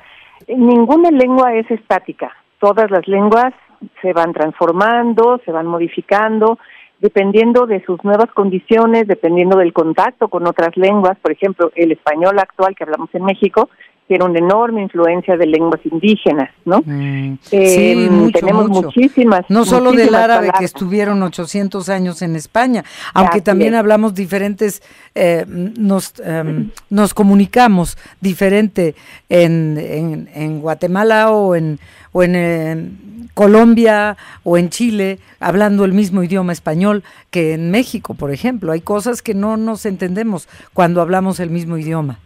[0.48, 2.32] ninguna lengua es estática.
[2.58, 3.52] Todas las lenguas
[4.00, 6.58] se van transformando, se van modificando,
[7.02, 11.18] dependiendo de sus nuevas condiciones, dependiendo del contacto con otras lenguas.
[11.20, 13.68] Por ejemplo, el español actual que hablamos en México
[14.08, 16.82] tiene una enorme influencia de lenguas indígenas, ¿no?
[16.84, 18.82] Mm, Eh, sí, mucho, tenemos mucho.
[18.88, 19.42] muchísimas.
[19.48, 22.84] No solo del muchísimas árabe que estuvieron 800 años en España,
[23.14, 23.80] aunque Así también es.
[23.80, 24.82] hablamos diferentes,
[25.14, 28.94] eh, nos, em, nos comunicamos diferente
[29.28, 31.78] en, en, en Guatemala o en,
[32.12, 32.90] o en eh,
[33.34, 38.72] Colombia o en Chile, hablando el mismo idioma español que en México, por ejemplo.
[38.72, 42.18] Hay cosas que no nos entendemos cuando hablamos el mismo idioma.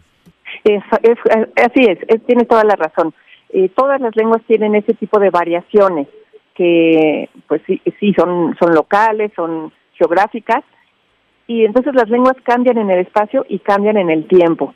[0.63, 1.15] Es, eh,
[1.55, 3.13] así es, es- tiene toda la razón.
[3.49, 6.07] Eh, todas las lenguas tienen ese tipo de variaciones
[6.55, 10.63] que, pues sí, sí son, son locales, son geográficas,
[11.47, 14.73] y entonces las lenguas cambian en el espacio y cambian en el tiempo.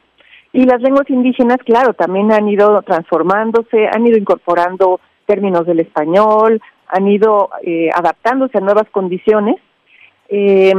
[0.53, 6.61] Y las lenguas indígenas, claro, también han ido transformándose, han ido incorporando términos del español,
[6.87, 9.55] han ido eh, adaptándose a nuevas condiciones.
[10.27, 10.73] Eh,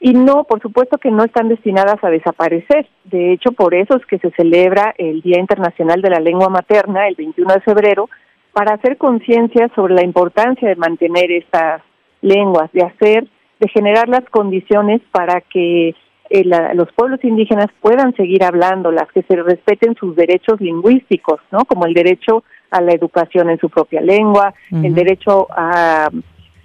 [0.00, 2.86] y no, por supuesto que no están destinadas a desaparecer.
[3.04, 7.08] De hecho, por eso es que se celebra el Día Internacional de la Lengua Materna
[7.08, 8.10] el 21 de febrero
[8.52, 11.82] para hacer conciencia sobre la importancia de mantener estas
[12.20, 13.26] lenguas, de hacer,
[13.58, 15.94] de generar las condiciones para que
[16.36, 21.64] eh, la- los pueblos indígenas puedan seguir hablándolas, que se respeten sus derechos lingüísticos, ¿no?
[21.64, 24.52] Como el derecho a la educación en su propia lengua,
[24.86, 26.08] el derecho a,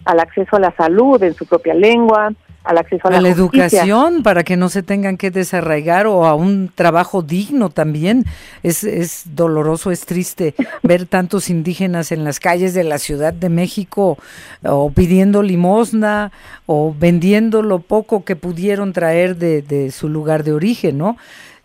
[0.05, 2.32] al acceso a la salud en su propia lengua,
[2.63, 6.26] al acceso a la, a la educación para que no se tengan que desarraigar o
[6.26, 8.26] a un trabajo digno también.
[8.63, 13.50] Es, es doloroso, es triste ver tantos indígenas en las calles de la Ciudad de
[13.50, 14.17] México
[14.63, 16.32] o pidiendo limosna
[16.65, 21.17] o vendiendo lo poco que pudieron traer de, de su lugar de origen, ¿no?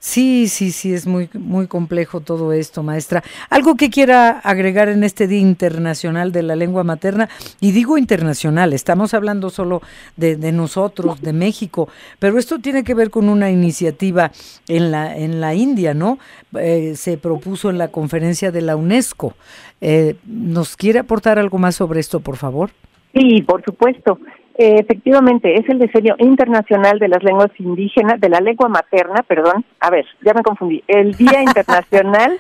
[0.04, 3.24] Sí, sí, sí, es muy, muy complejo todo esto, maestra.
[3.48, 7.30] ¿Algo que quiera agregar en este Día Internacional de la Lengua Materna?
[7.58, 9.80] Y digo internacional, estamos hablando solo
[10.18, 11.88] de, nosotros, de México,
[12.18, 14.30] pero esto tiene que ver con una iniciativa
[14.68, 16.18] en la, en la India, ¿no?
[16.60, 19.32] Eh, se propuso en la conferencia de la UNESCO.
[19.80, 22.72] Eh, ¿Nos quiere aportar algo más sobre esto, por favor?
[23.14, 24.18] Sí, por supuesto.
[24.56, 29.64] Eh, efectivamente, es el diseño internacional de las lenguas indígenas, de la lengua materna, perdón.
[29.80, 30.82] A ver, ya me confundí.
[30.86, 32.38] El Día Internacional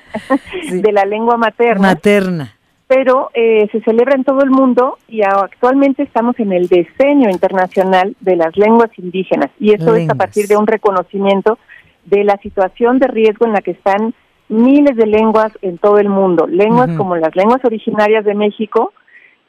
[0.70, 1.88] de la Lengua Materna.
[1.88, 2.54] Materna.
[2.86, 8.14] Pero eh, se celebra en todo el mundo y actualmente estamos en el diseño internacional
[8.20, 9.50] de las lenguas indígenas.
[9.58, 10.18] Y eso es a Lenguas.
[10.18, 11.58] partir de un reconocimiento
[12.04, 14.14] de la situación de riesgo en la que están
[14.48, 16.46] miles de lenguas en todo el mundo.
[16.46, 18.92] Lenguas como las lenguas originarias de México,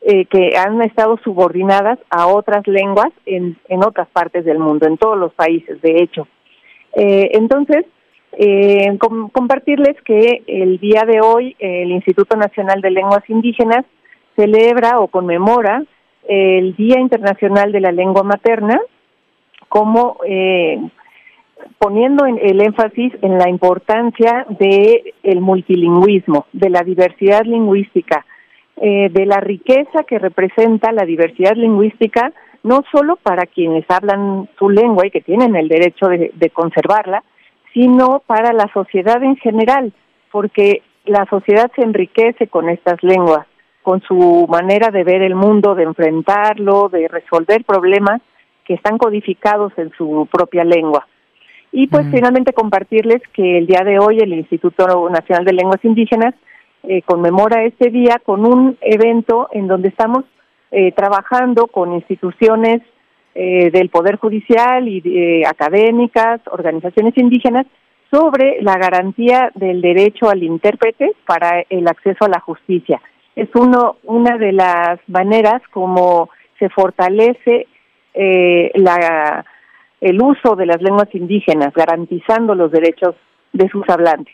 [0.07, 4.97] eh, que han estado subordinadas a otras lenguas en, en otras partes del mundo, en
[4.97, 6.27] todos los países, de hecho.
[6.93, 7.85] Eh, entonces,
[8.37, 13.83] eh, com- compartirles que el día de hoy el Instituto Nacional de Lenguas Indígenas
[14.35, 15.83] celebra o conmemora
[16.27, 18.79] el Día Internacional de la Lengua Materna
[19.69, 20.79] como eh,
[21.79, 28.25] poniendo en- el énfasis en la importancia de el multilingüismo, de la diversidad lingüística,
[28.77, 32.31] eh, de la riqueza que representa la diversidad lingüística,
[32.63, 37.23] no solo para quienes hablan su lengua y que tienen el derecho de, de conservarla,
[37.73, 39.93] sino para la sociedad en general,
[40.31, 43.45] porque la sociedad se enriquece con estas lenguas,
[43.83, 48.21] con su manera de ver el mundo, de enfrentarlo, de resolver problemas
[48.65, 51.07] que están codificados en su propia lengua.
[51.71, 56.33] Y pues finalmente compartirles que el día de hoy el Instituto Nacional de Lenguas Indígenas
[56.87, 60.23] eh, conmemora este día con un evento en donde estamos
[60.71, 62.81] eh, trabajando con instituciones
[63.33, 67.65] eh, del Poder Judicial y eh, académicas, organizaciones indígenas,
[68.09, 73.01] sobre la garantía del derecho al intérprete para el acceso a la justicia.
[73.35, 77.67] Es uno, una de las maneras como se fortalece
[78.13, 79.43] eh, la,
[79.99, 83.15] el uso de las lenguas indígenas, garantizando los derechos
[83.51, 84.33] de sus hablantes.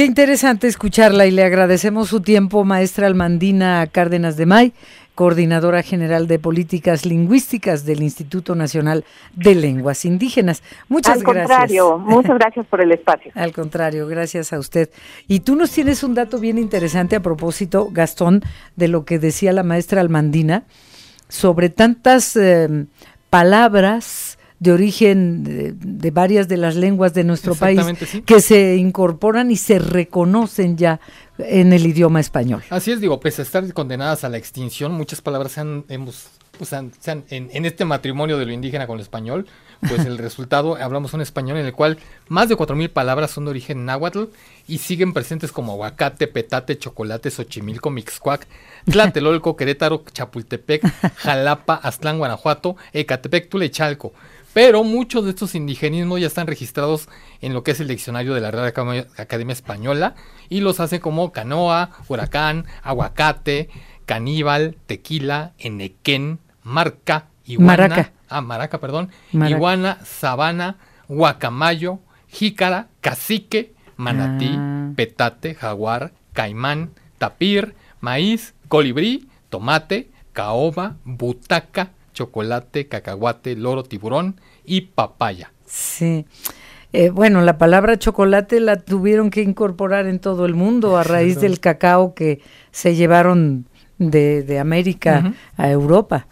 [0.00, 4.72] Qué interesante escucharla y le agradecemos su tiempo, maestra Almandina Cárdenas de May,
[5.14, 9.04] coordinadora general de políticas lingüísticas del Instituto Nacional
[9.34, 10.62] de Lenguas Indígenas.
[10.88, 11.48] Muchas Al gracias.
[11.48, 13.30] contrario, muchas gracias por el espacio.
[13.34, 14.88] Al contrario, gracias a usted.
[15.28, 18.40] Y tú nos tienes un dato bien interesante a propósito, Gastón,
[18.76, 20.62] de lo que decía la maestra Almandina
[21.28, 22.86] sobre tantas eh,
[23.28, 24.29] palabras
[24.60, 28.22] de origen de, de varias de las lenguas de nuestro país sí.
[28.22, 31.00] que se incorporan y se reconocen ya
[31.38, 32.62] en el idioma español.
[32.70, 36.72] Así es, digo, pese a estar condenadas a la extinción, muchas palabras han, hemos, pues,
[36.74, 39.46] han- se han- en, en este matrimonio de lo indígena con lo español,
[39.88, 41.96] pues el resultado, hablamos un español en el cual
[42.28, 44.24] más de 4.000 palabras son de origen náhuatl
[44.68, 48.46] y siguen presentes como aguacate, petate, chocolate, xochimilco, mixcuac,
[48.84, 50.82] Tlatelolco, Querétaro, Chapultepec,
[51.16, 54.12] Jalapa, Aztlán, Guanajuato, Ecatepec, Tula y Chalco.
[54.52, 57.08] Pero muchos de estos indigenismos ya están registrados
[57.40, 60.14] en lo que es el diccionario de la Real Academia, Española
[60.48, 63.68] y los hace como canoa, huracán, aguacate,
[64.06, 68.12] caníbal, tequila, enequén, marca, iguana, Maraca.
[68.28, 69.56] ah, maraca, perdón, Maraca.
[69.56, 74.90] iguana, sabana, guacamayo, jícara, cacique, manatí, Ah.
[74.96, 81.90] petate, jaguar, caimán, tapir, maíz, colibrí, tomate, caoba, butaca,
[82.24, 85.52] chocolate, cacahuate, loro, tiburón y papaya.
[85.64, 86.26] Sí.
[86.92, 91.36] Eh, bueno, la palabra chocolate la tuvieron que incorporar en todo el mundo a raíz
[91.36, 91.48] Exacto.
[91.48, 92.40] del cacao que
[92.72, 93.66] se llevaron
[93.98, 96.26] de, de América a Europa.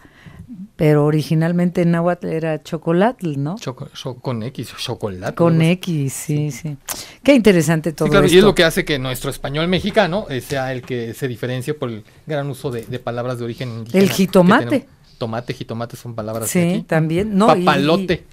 [0.75, 3.55] Pero originalmente en náhuatl era chocolatl, ¿no?
[3.57, 5.35] Choco- cho- con X, chocolate.
[5.35, 5.61] Con.
[5.61, 6.77] X, sí, sí.
[7.21, 8.35] Qué interesante todo Sí, claro, esto.
[8.35, 11.73] y es lo que hace que nuestro español mexicano eh, sea el que se diferencie
[11.73, 14.03] por el gran uso de, de palabras de origen indígena.
[14.03, 14.87] El jitomate.
[15.19, 16.81] Tomate, jitomate son palabras de Sí, aquí.
[16.83, 17.37] también.
[17.37, 18.25] No, y- Papalote.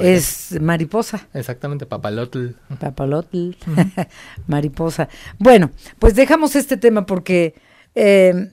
[0.00, 1.26] es mariposa.
[1.34, 2.50] Exactamente, papalotl.
[2.78, 3.50] Papalotl,
[4.46, 5.08] mariposa.
[5.38, 7.54] Bueno, pues dejamos este tema porque
[7.96, 8.52] eh,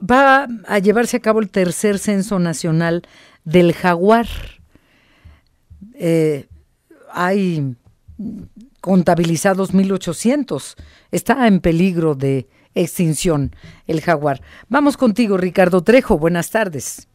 [0.00, 3.02] va a llevarse a cabo el tercer censo nacional
[3.44, 4.26] del jaguar.
[5.94, 6.46] Eh,
[7.12, 7.74] hay
[8.80, 10.76] contabilizados 1800.
[11.10, 13.54] Está en peligro de extinción
[13.86, 14.40] el jaguar.
[14.68, 16.18] Vamos contigo, Ricardo Trejo.
[16.18, 17.08] Buenas tardes.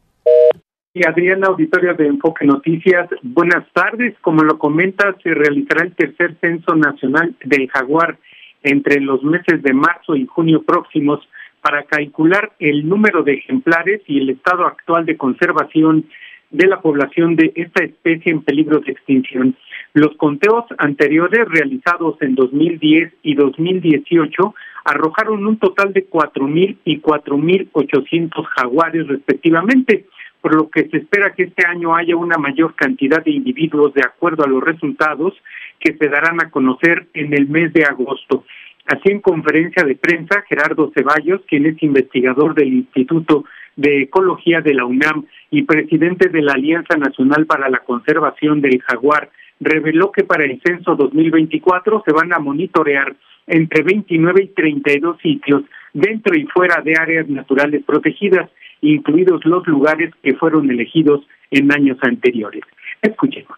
[1.02, 4.14] Adriana, auditorio de Enfoque Noticias, buenas tardes.
[4.20, 8.16] Como lo comenta, se realizará el tercer censo nacional del jaguar
[8.62, 11.18] entre los meses de marzo y junio próximos
[11.60, 16.04] para calcular el número de ejemplares y el estado actual de conservación
[16.52, 19.56] de la población de esta especie en peligro de extinción.
[19.94, 28.44] Los conteos anteriores realizados en 2010 y 2018 arrojaron un total de 4.000 y 4.800
[28.44, 30.06] jaguares respectivamente,
[30.44, 34.02] por lo que se espera que este año haya una mayor cantidad de individuos de
[34.04, 35.32] acuerdo a los resultados
[35.80, 38.44] que se darán a conocer en el mes de agosto.
[38.84, 44.74] Así en conferencia de prensa, Gerardo Ceballos, quien es investigador del Instituto de Ecología de
[44.74, 49.30] la UNAM y presidente de la Alianza Nacional para la Conservación del Jaguar,
[49.60, 53.16] reveló que para el censo 2024 se van a monitorear
[53.46, 55.62] entre 29 y 32 sitios
[55.94, 58.50] dentro y fuera de áreas naturales protegidas,
[58.92, 61.20] incluidos los lugares que fueron elegidos
[61.50, 62.62] en años anteriores.
[63.02, 63.56] Escuchemos.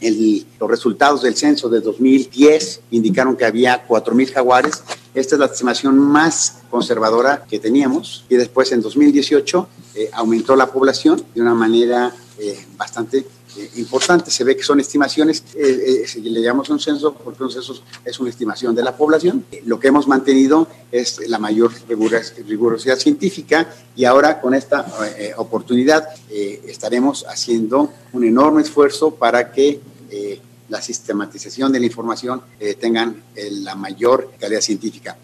[0.00, 4.84] El- los resultados del censo de 2010 indicaron que había 4.000 jaguares.
[5.14, 8.24] Esta es la estimación más conservadora que teníamos.
[8.28, 13.26] Y después, en 2018, eh, aumentó la población de una manera eh, bastante
[13.56, 14.30] eh, importante.
[14.30, 18.20] Se ve que son estimaciones, eh, eh, le llamamos un censo, porque un censo es
[18.20, 19.44] una estimación de la población.
[19.64, 24.86] Lo que hemos mantenido es la mayor riguros- rigurosidad científica y ahora con esta
[25.16, 29.80] eh, oportunidad estaremos haciendo un enorme esfuerzo para que
[30.68, 32.42] la sistematización de la información
[32.80, 35.16] tengan la mayor calidad científica.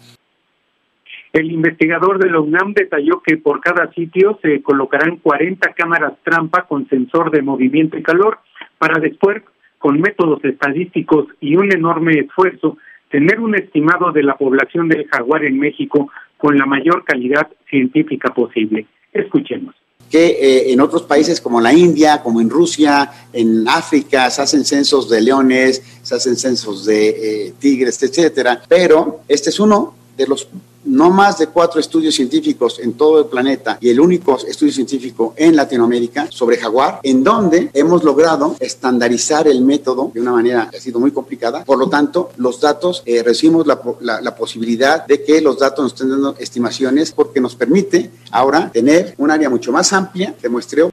[1.35, 6.65] El investigador de la UNAM detalló que por cada sitio se colocarán 40 cámaras trampa
[6.65, 8.37] con sensor de movimiento y calor
[8.77, 9.43] para después,
[9.77, 12.77] con métodos estadísticos y un enorme esfuerzo,
[13.11, 18.33] tener un estimado de la población del jaguar en México con la mayor calidad científica
[18.33, 18.85] posible.
[19.11, 19.75] Escuchemos.
[20.09, 24.63] que eh, en otros países como la India, como en Rusia, en África, se hacen
[24.63, 28.61] censos de leones, se hacen censos de eh, tigres, etcétera.
[28.69, 30.47] Pero este es uno de los
[30.85, 35.33] no más de cuatro estudios científicos en todo el planeta y el único estudio científico
[35.35, 40.77] en Latinoamérica sobre jaguar, en donde hemos logrado estandarizar el método de una manera que
[40.77, 41.63] ha sido muy complicada.
[41.65, 45.83] Por lo tanto, los datos, eh, recibimos la, la- la posibilidad de que los datos
[45.83, 50.49] nos estén dando estimaciones porque nos permite ahora tener un área mucho más amplia de
[50.49, 50.91] muestreo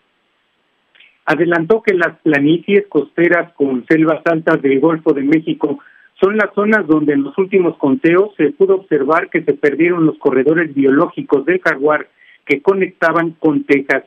[1.24, 5.78] Adelantó que las planicies costeras con selvas altas del Golfo de México
[6.22, 10.18] son las zonas donde en los últimos conteos se pudo observar que se perdieron los
[10.18, 12.06] corredores biológicos del jaguar
[12.46, 14.04] que conectaban con Texas.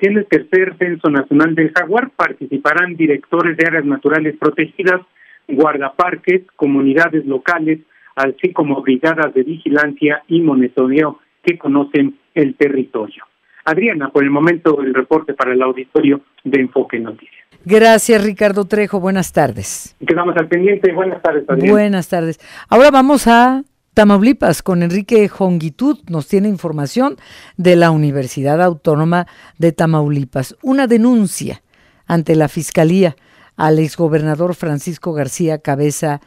[0.00, 5.02] En el tercer Censo Nacional del Jaguar participarán directores de áreas naturales protegidas,
[5.46, 7.80] guardaparques, comunidades locales,
[8.16, 13.24] así como brigadas de vigilancia y monitoreo que conocen el territorio.
[13.64, 17.41] Adriana, por el momento el reporte para el auditorio de Enfoque Noticias.
[17.64, 19.00] Gracias, Ricardo Trejo.
[19.00, 19.96] Buenas tardes.
[20.06, 20.92] Quedamos al pendiente.
[20.92, 21.72] Buenas tardes, Adriana.
[21.72, 22.40] Buenas tardes.
[22.68, 23.62] Ahora vamos a
[23.94, 25.98] Tamaulipas con Enrique Jongitud.
[26.08, 27.16] Nos tiene información
[27.56, 29.26] de la Universidad Autónoma
[29.58, 30.56] de Tamaulipas.
[30.62, 31.62] Una denuncia
[32.06, 33.16] ante la Fiscalía
[33.56, 36.20] al exgobernador Francisco García Cabeza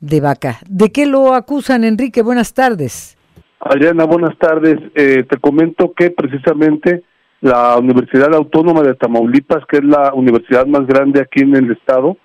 [0.00, 0.58] de Vaca.
[0.68, 2.20] ¿De qué lo acusan, Enrique?
[2.20, 3.16] Buenas tardes.
[3.60, 4.78] Adriana, buenas tardes.
[4.94, 7.04] Eh, te comento que precisamente
[7.44, 12.16] la Universidad Autónoma de Tamaulipas, que es la universidad más grande aquí en el estado,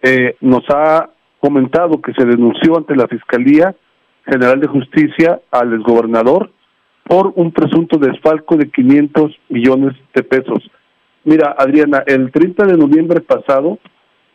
[0.00, 1.10] eh, nos ha
[1.40, 3.74] comentado que se denunció ante la Fiscalía
[4.24, 6.50] General de Justicia al exgobernador
[7.04, 10.70] por un presunto desfalco de 500 millones de pesos.
[11.24, 13.78] Mira, Adriana, el 30 de noviembre pasado,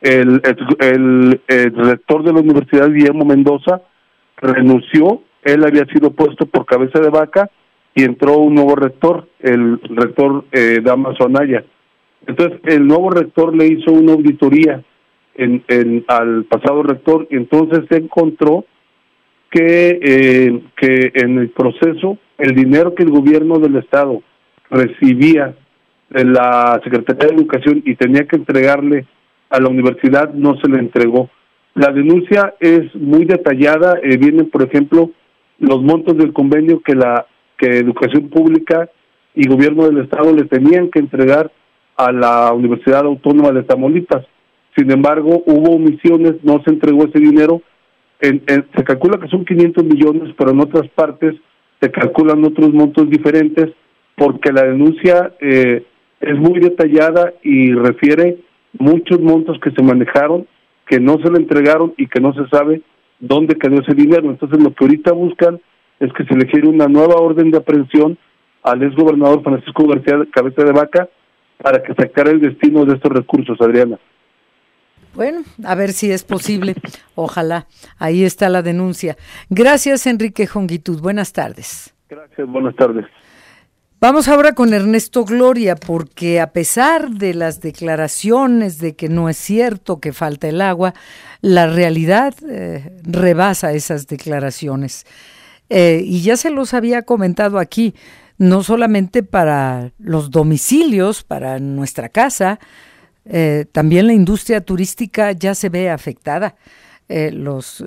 [0.02, 0.40] el,
[0.80, 3.82] el, el rector de la Universidad, Guillermo Mendoza,
[4.38, 7.50] renunció él había sido puesto por cabeza de vaca
[7.98, 11.66] y entró un nuevo rector, el rector eh, Damaso Anaya.
[12.28, 14.84] Entonces, el nuevo rector le hizo una auditoría
[15.34, 18.66] en, en, al pasado rector y entonces se encontró
[19.50, 24.22] que, eh, que en el proceso el dinero que el gobierno del Estado
[24.70, 25.56] recibía
[26.12, 29.08] de la Secretaría de Educación y tenía que entregarle
[29.50, 31.32] a la universidad no se le entregó.
[31.74, 35.10] La denuncia es muy detallada, eh, vienen, por ejemplo,
[35.58, 37.26] los montos del convenio que la
[37.58, 38.89] que Educación Pública
[39.36, 41.51] y Gobierno del Estado le tenían que entregar
[41.95, 44.26] a la Universidad Autónoma de Tamaulipas.
[44.76, 47.62] Sin embargo, hubo omisiones, no se entregó ese dinero.
[48.20, 51.36] En, se calcula que son 500 millones, pero en otras partes
[51.82, 53.70] se calculan otros montos diferentes
[54.16, 55.84] porque la denuncia eh,
[56.20, 58.38] es muy detallada y refiere
[58.80, 60.47] muchos montos que se manejaron,
[60.88, 62.82] que no se le entregaron y que no se sabe
[63.20, 64.30] dónde quedó ese dinero.
[64.30, 65.60] Entonces lo que ahorita buscan
[66.00, 68.18] es que se le una nueva orden de aprehensión
[68.64, 71.08] al ex gobernador Francisco García Cabeza de Vaca
[71.62, 73.98] para que sacara el destino de estos recursos, Adriana.
[75.16, 76.76] Bueno, a ver si es posible.
[77.16, 77.66] Ojalá.
[77.98, 79.18] Ahí está la denuncia.
[79.50, 81.02] Gracias, Enrique Jongitud.
[81.02, 81.95] Buenas tardes.
[82.08, 83.06] Gracias, buenas tardes.
[84.00, 89.38] Vamos ahora con Ernesto Gloria, porque a pesar de las declaraciones de que no es
[89.38, 90.93] cierto que falta el agua,
[91.41, 95.04] la realidad eh, rebasa esas declaraciones.
[95.70, 97.93] Eh, y ya se los había comentado aquí,
[98.38, 102.59] no solamente para los domicilios, para nuestra casa,
[103.26, 106.55] eh, también la industria turística ya se ve afectada.
[107.09, 107.86] los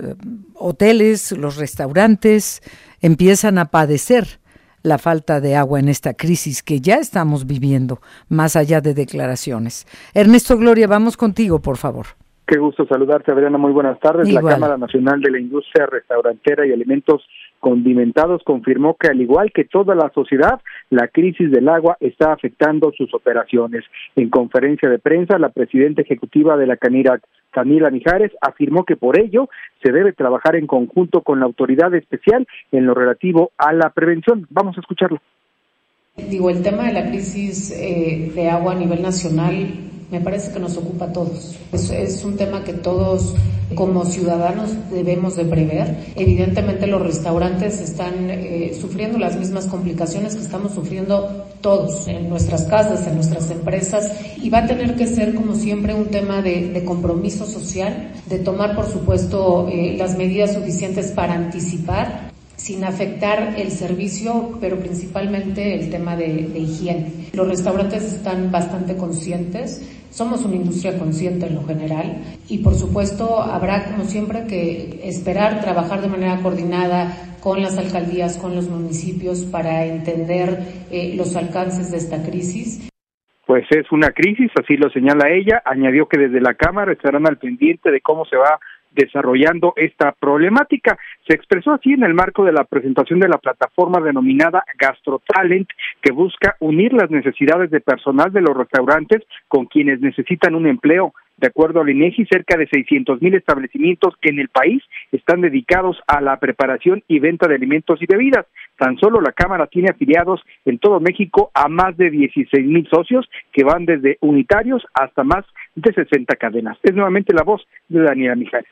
[0.55, 2.62] hoteles, los restaurantes
[3.03, 4.41] empiezan a padecer
[4.83, 9.87] la falta de agua en esta crisis que ya estamos viviendo, más allá de declaraciones.
[10.14, 12.07] Ernesto Gloria, vamos contigo, por favor.
[12.47, 13.59] Qué gusto saludarte, Adriana.
[13.59, 14.33] Muy buenas tardes.
[14.33, 17.22] La Cámara Nacional de la Industria Restaurantera y Alimentos
[17.61, 22.91] Condimentados confirmó que, al igual que toda la sociedad, la crisis del agua está afectando
[22.97, 23.85] sus operaciones.
[24.17, 29.21] En conferencia de prensa, la presidenta ejecutiva de la Canira Camila Mijares afirmó que por
[29.21, 29.49] ello
[29.83, 34.47] se debe trabajar en conjunto con la autoridad especial en lo relativo a la prevención.
[34.51, 35.21] Vamos a escucharlo.
[36.17, 40.59] Digo, el tema de la crisis eh, de agua a nivel nacional me parece que
[40.59, 41.57] nos ocupa a todos.
[41.73, 43.35] Es, un tema que todos
[43.75, 46.13] como ciudadanos debemos de prever.
[46.17, 52.65] Evidentemente los restaurantes están eh, sufriendo las mismas complicaciones que estamos sufriendo todos en nuestras
[52.65, 54.11] casas, en nuestras empresas
[54.43, 58.39] y va a tener que ser como siempre un tema de, de compromiso social, de
[58.39, 62.30] tomar por supuesto eh, las medidas suficientes para anticipar
[62.61, 67.31] sin afectar el servicio, pero principalmente el tema de, higiene.
[67.33, 72.19] Los restaurantes están bastante conscientes, somos una industria consciente en lo general
[72.51, 78.37] y por supuesto habrá como siempre que esperar, trabajar de manera coordinada con las alcaldías,
[78.37, 80.59] con los municipios para entender
[80.91, 82.91] eh, los alcances de esta crisis.
[83.47, 85.63] Pues es una crisis, así lo señala ella.
[85.65, 90.99] Añadió que desde la Cámara estarán al pendiente de cómo se va desarrollando esta problemática.
[91.26, 95.68] Se expresó así en el marco de la presentación de la plataforma denominada GastroTalent,
[96.01, 101.14] que busca unir las necesidades de personal de los restaurantes con quienes necesitan un empleo.
[101.41, 106.20] De acuerdo al INEGI, cerca de 600 mil establecimientos en el país están dedicados a
[106.20, 108.45] la preparación y venta de alimentos y bebidas.
[108.78, 113.26] Tan solo la Cámara tiene afiliados en todo México a más de 16 mil socios
[113.53, 116.76] que van desde unitarios hasta más de 60 cadenas.
[116.82, 118.68] Es nuevamente la voz de Daniela Mijares.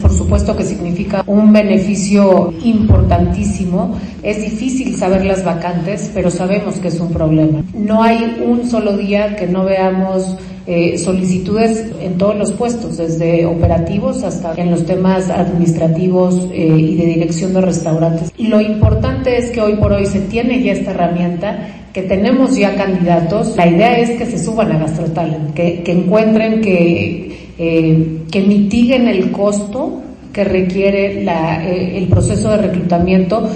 [0.00, 4.00] Por supuesto que significa un beneficio importantísimo.
[4.22, 7.62] Es difícil saber las vacantes, pero sabemos que es un problema.
[7.74, 13.46] No hay un solo día que no veamos eh, solicitudes en todos los puestos, desde
[13.46, 18.32] operativos hasta en los temas administrativos eh, y de dirección de restaurantes.
[18.38, 22.74] Lo importante es que hoy por hoy se tiene ya esta herramienta que tenemos ya
[22.74, 28.40] candidatos, la idea es que se suban a Gastrotalent, que, que encuentren, que, eh, que
[28.40, 30.02] mitiguen el costo
[30.32, 33.48] que requiere la, eh, el proceso de reclutamiento.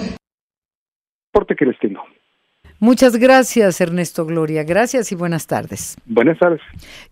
[1.33, 2.01] Porte que les tengo.
[2.79, 4.63] Muchas gracias, Ernesto Gloria.
[4.63, 5.97] Gracias y buenas tardes.
[6.05, 6.61] Buenas tardes.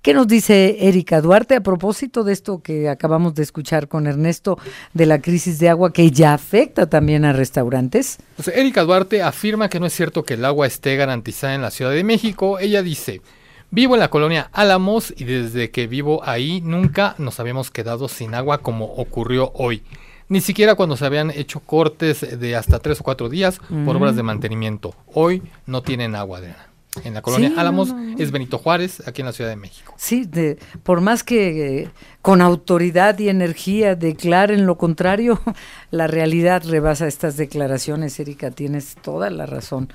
[0.03, 4.59] ¿Qué nos dice Erika Duarte a propósito de esto que acabamos de escuchar con Ernesto
[4.93, 8.19] de la crisis de agua que ya afecta también a restaurantes?
[8.37, 11.71] Pues Erika Duarte afirma que no es cierto que el agua esté garantizada en la
[11.71, 12.59] Ciudad de México.
[12.59, 13.23] Ella dice,
[13.71, 18.35] vivo en la colonia Álamos y desde que vivo ahí nunca nos habíamos quedado sin
[18.35, 19.83] agua como ocurrió hoy.
[20.29, 23.89] Ni siquiera cuando se habían hecho cortes de hasta tres o cuatro días por Mm.
[23.97, 24.95] obras de mantenimiento.
[25.13, 26.67] Hoy no tienen agua, Adriana.
[27.03, 28.19] En la colonia Sí, Álamos no, no.
[28.19, 29.93] es Benito Juárez, aquí en la Ciudad de México.
[29.99, 31.91] Sí, de, por más que eh,
[32.23, 35.41] con autoridad y energía declaren lo contrario,
[35.91, 39.93] la realidad rebasa estas declaraciones, Erika, tienes toda la razón.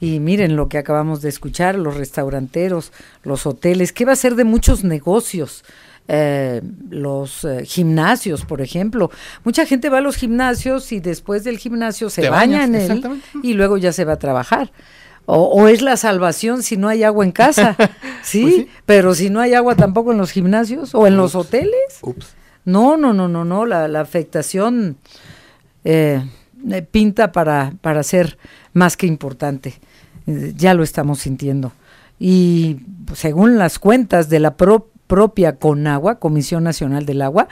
[0.00, 2.92] Y miren lo que acabamos de escuchar, los restauranteros,
[3.24, 5.64] los hoteles, ¿qué va a ser de muchos negocios?
[6.10, 9.10] Eh, los eh, gimnasios, por ejemplo.
[9.44, 13.22] Mucha gente va a los gimnasios y después del gimnasio se baña bañas, en él
[13.42, 14.72] y luego ya se va a trabajar.
[15.26, 17.76] O, o es la salvación si no hay agua en casa,
[18.22, 18.40] ¿sí?
[18.42, 18.68] Pues sí.
[18.86, 21.98] Pero si no hay agua tampoco en los gimnasios o en los hoteles.
[22.00, 22.28] Ups.
[22.64, 23.66] No, no, no, no, no.
[23.66, 24.96] La, la afectación
[25.84, 26.22] eh,
[26.70, 28.38] eh, pinta para, para ser
[28.72, 29.78] más que importante.
[30.26, 31.72] Eh, ya lo estamos sintiendo.
[32.18, 37.48] Y pues, según las cuentas de la pro- propia CONAGUA, Comisión Nacional del Agua,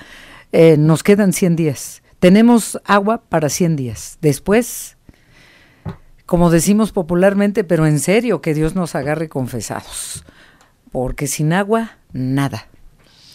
[0.53, 2.03] eh, nos quedan 100 días.
[2.21, 4.19] Tenemos agua para 100 días.
[4.23, 4.97] Después,
[6.25, 10.25] como decimos popularmente, pero en serio, que Dios nos agarre confesados.
[10.93, 12.69] Porque sin agua, nada.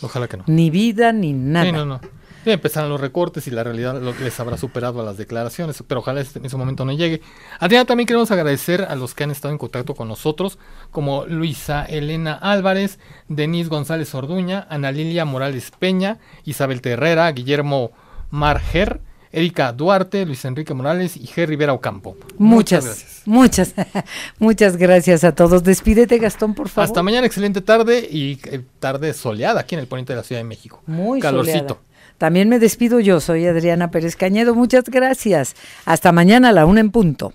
[0.01, 0.45] Ojalá que no.
[0.47, 1.65] Ni vida, ni nada.
[1.65, 2.01] Sí, no, no.
[2.44, 6.22] Sí, empezaron los recortes y la realidad les habrá superado a las declaraciones, pero ojalá
[6.22, 7.22] este- en ese momento no llegue.
[7.60, 10.58] Adriana, también queremos agradecer a los que han estado en contacto con nosotros,
[10.89, 17.92] como Luisa Elena Álvarez, Denise González Orduña, Ana Lilia Morales Peña, Isabel Terrera, Guillermo
[18.32, 19.02] Marger,
[19.34, 21.46] Erika Duarte, Luis Enrique Morales y G.
[21.46, 22.18] Rivera Ocampo.
[22.38, 23.22] Muchas, gracias.
[23.26, 23.74] muchas,
[24.39, 25.64] muchas gracias a todos.
[25.64, 26.86] Despídete, Gastón, por favor.
[26.86, 30.42] Hasta mañana, excelente tarde y eh, tarde soleada aquí en el poniente de la Ciudad
[30.42, 30.82] de México.
[30.86, 31.58] Muy Calorcito.
[31.60, 31.78] soleada.
[32.22, 34.53] También me despido yo, soy Adriana Pérez Cañedo.
[34.53, 35.55] Muchas gracias.
[35.86, 37.34] Hasta mañana a la una en punto.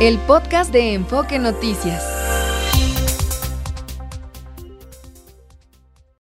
[0.00, 2.15] El podcast de Enfoque Noticias.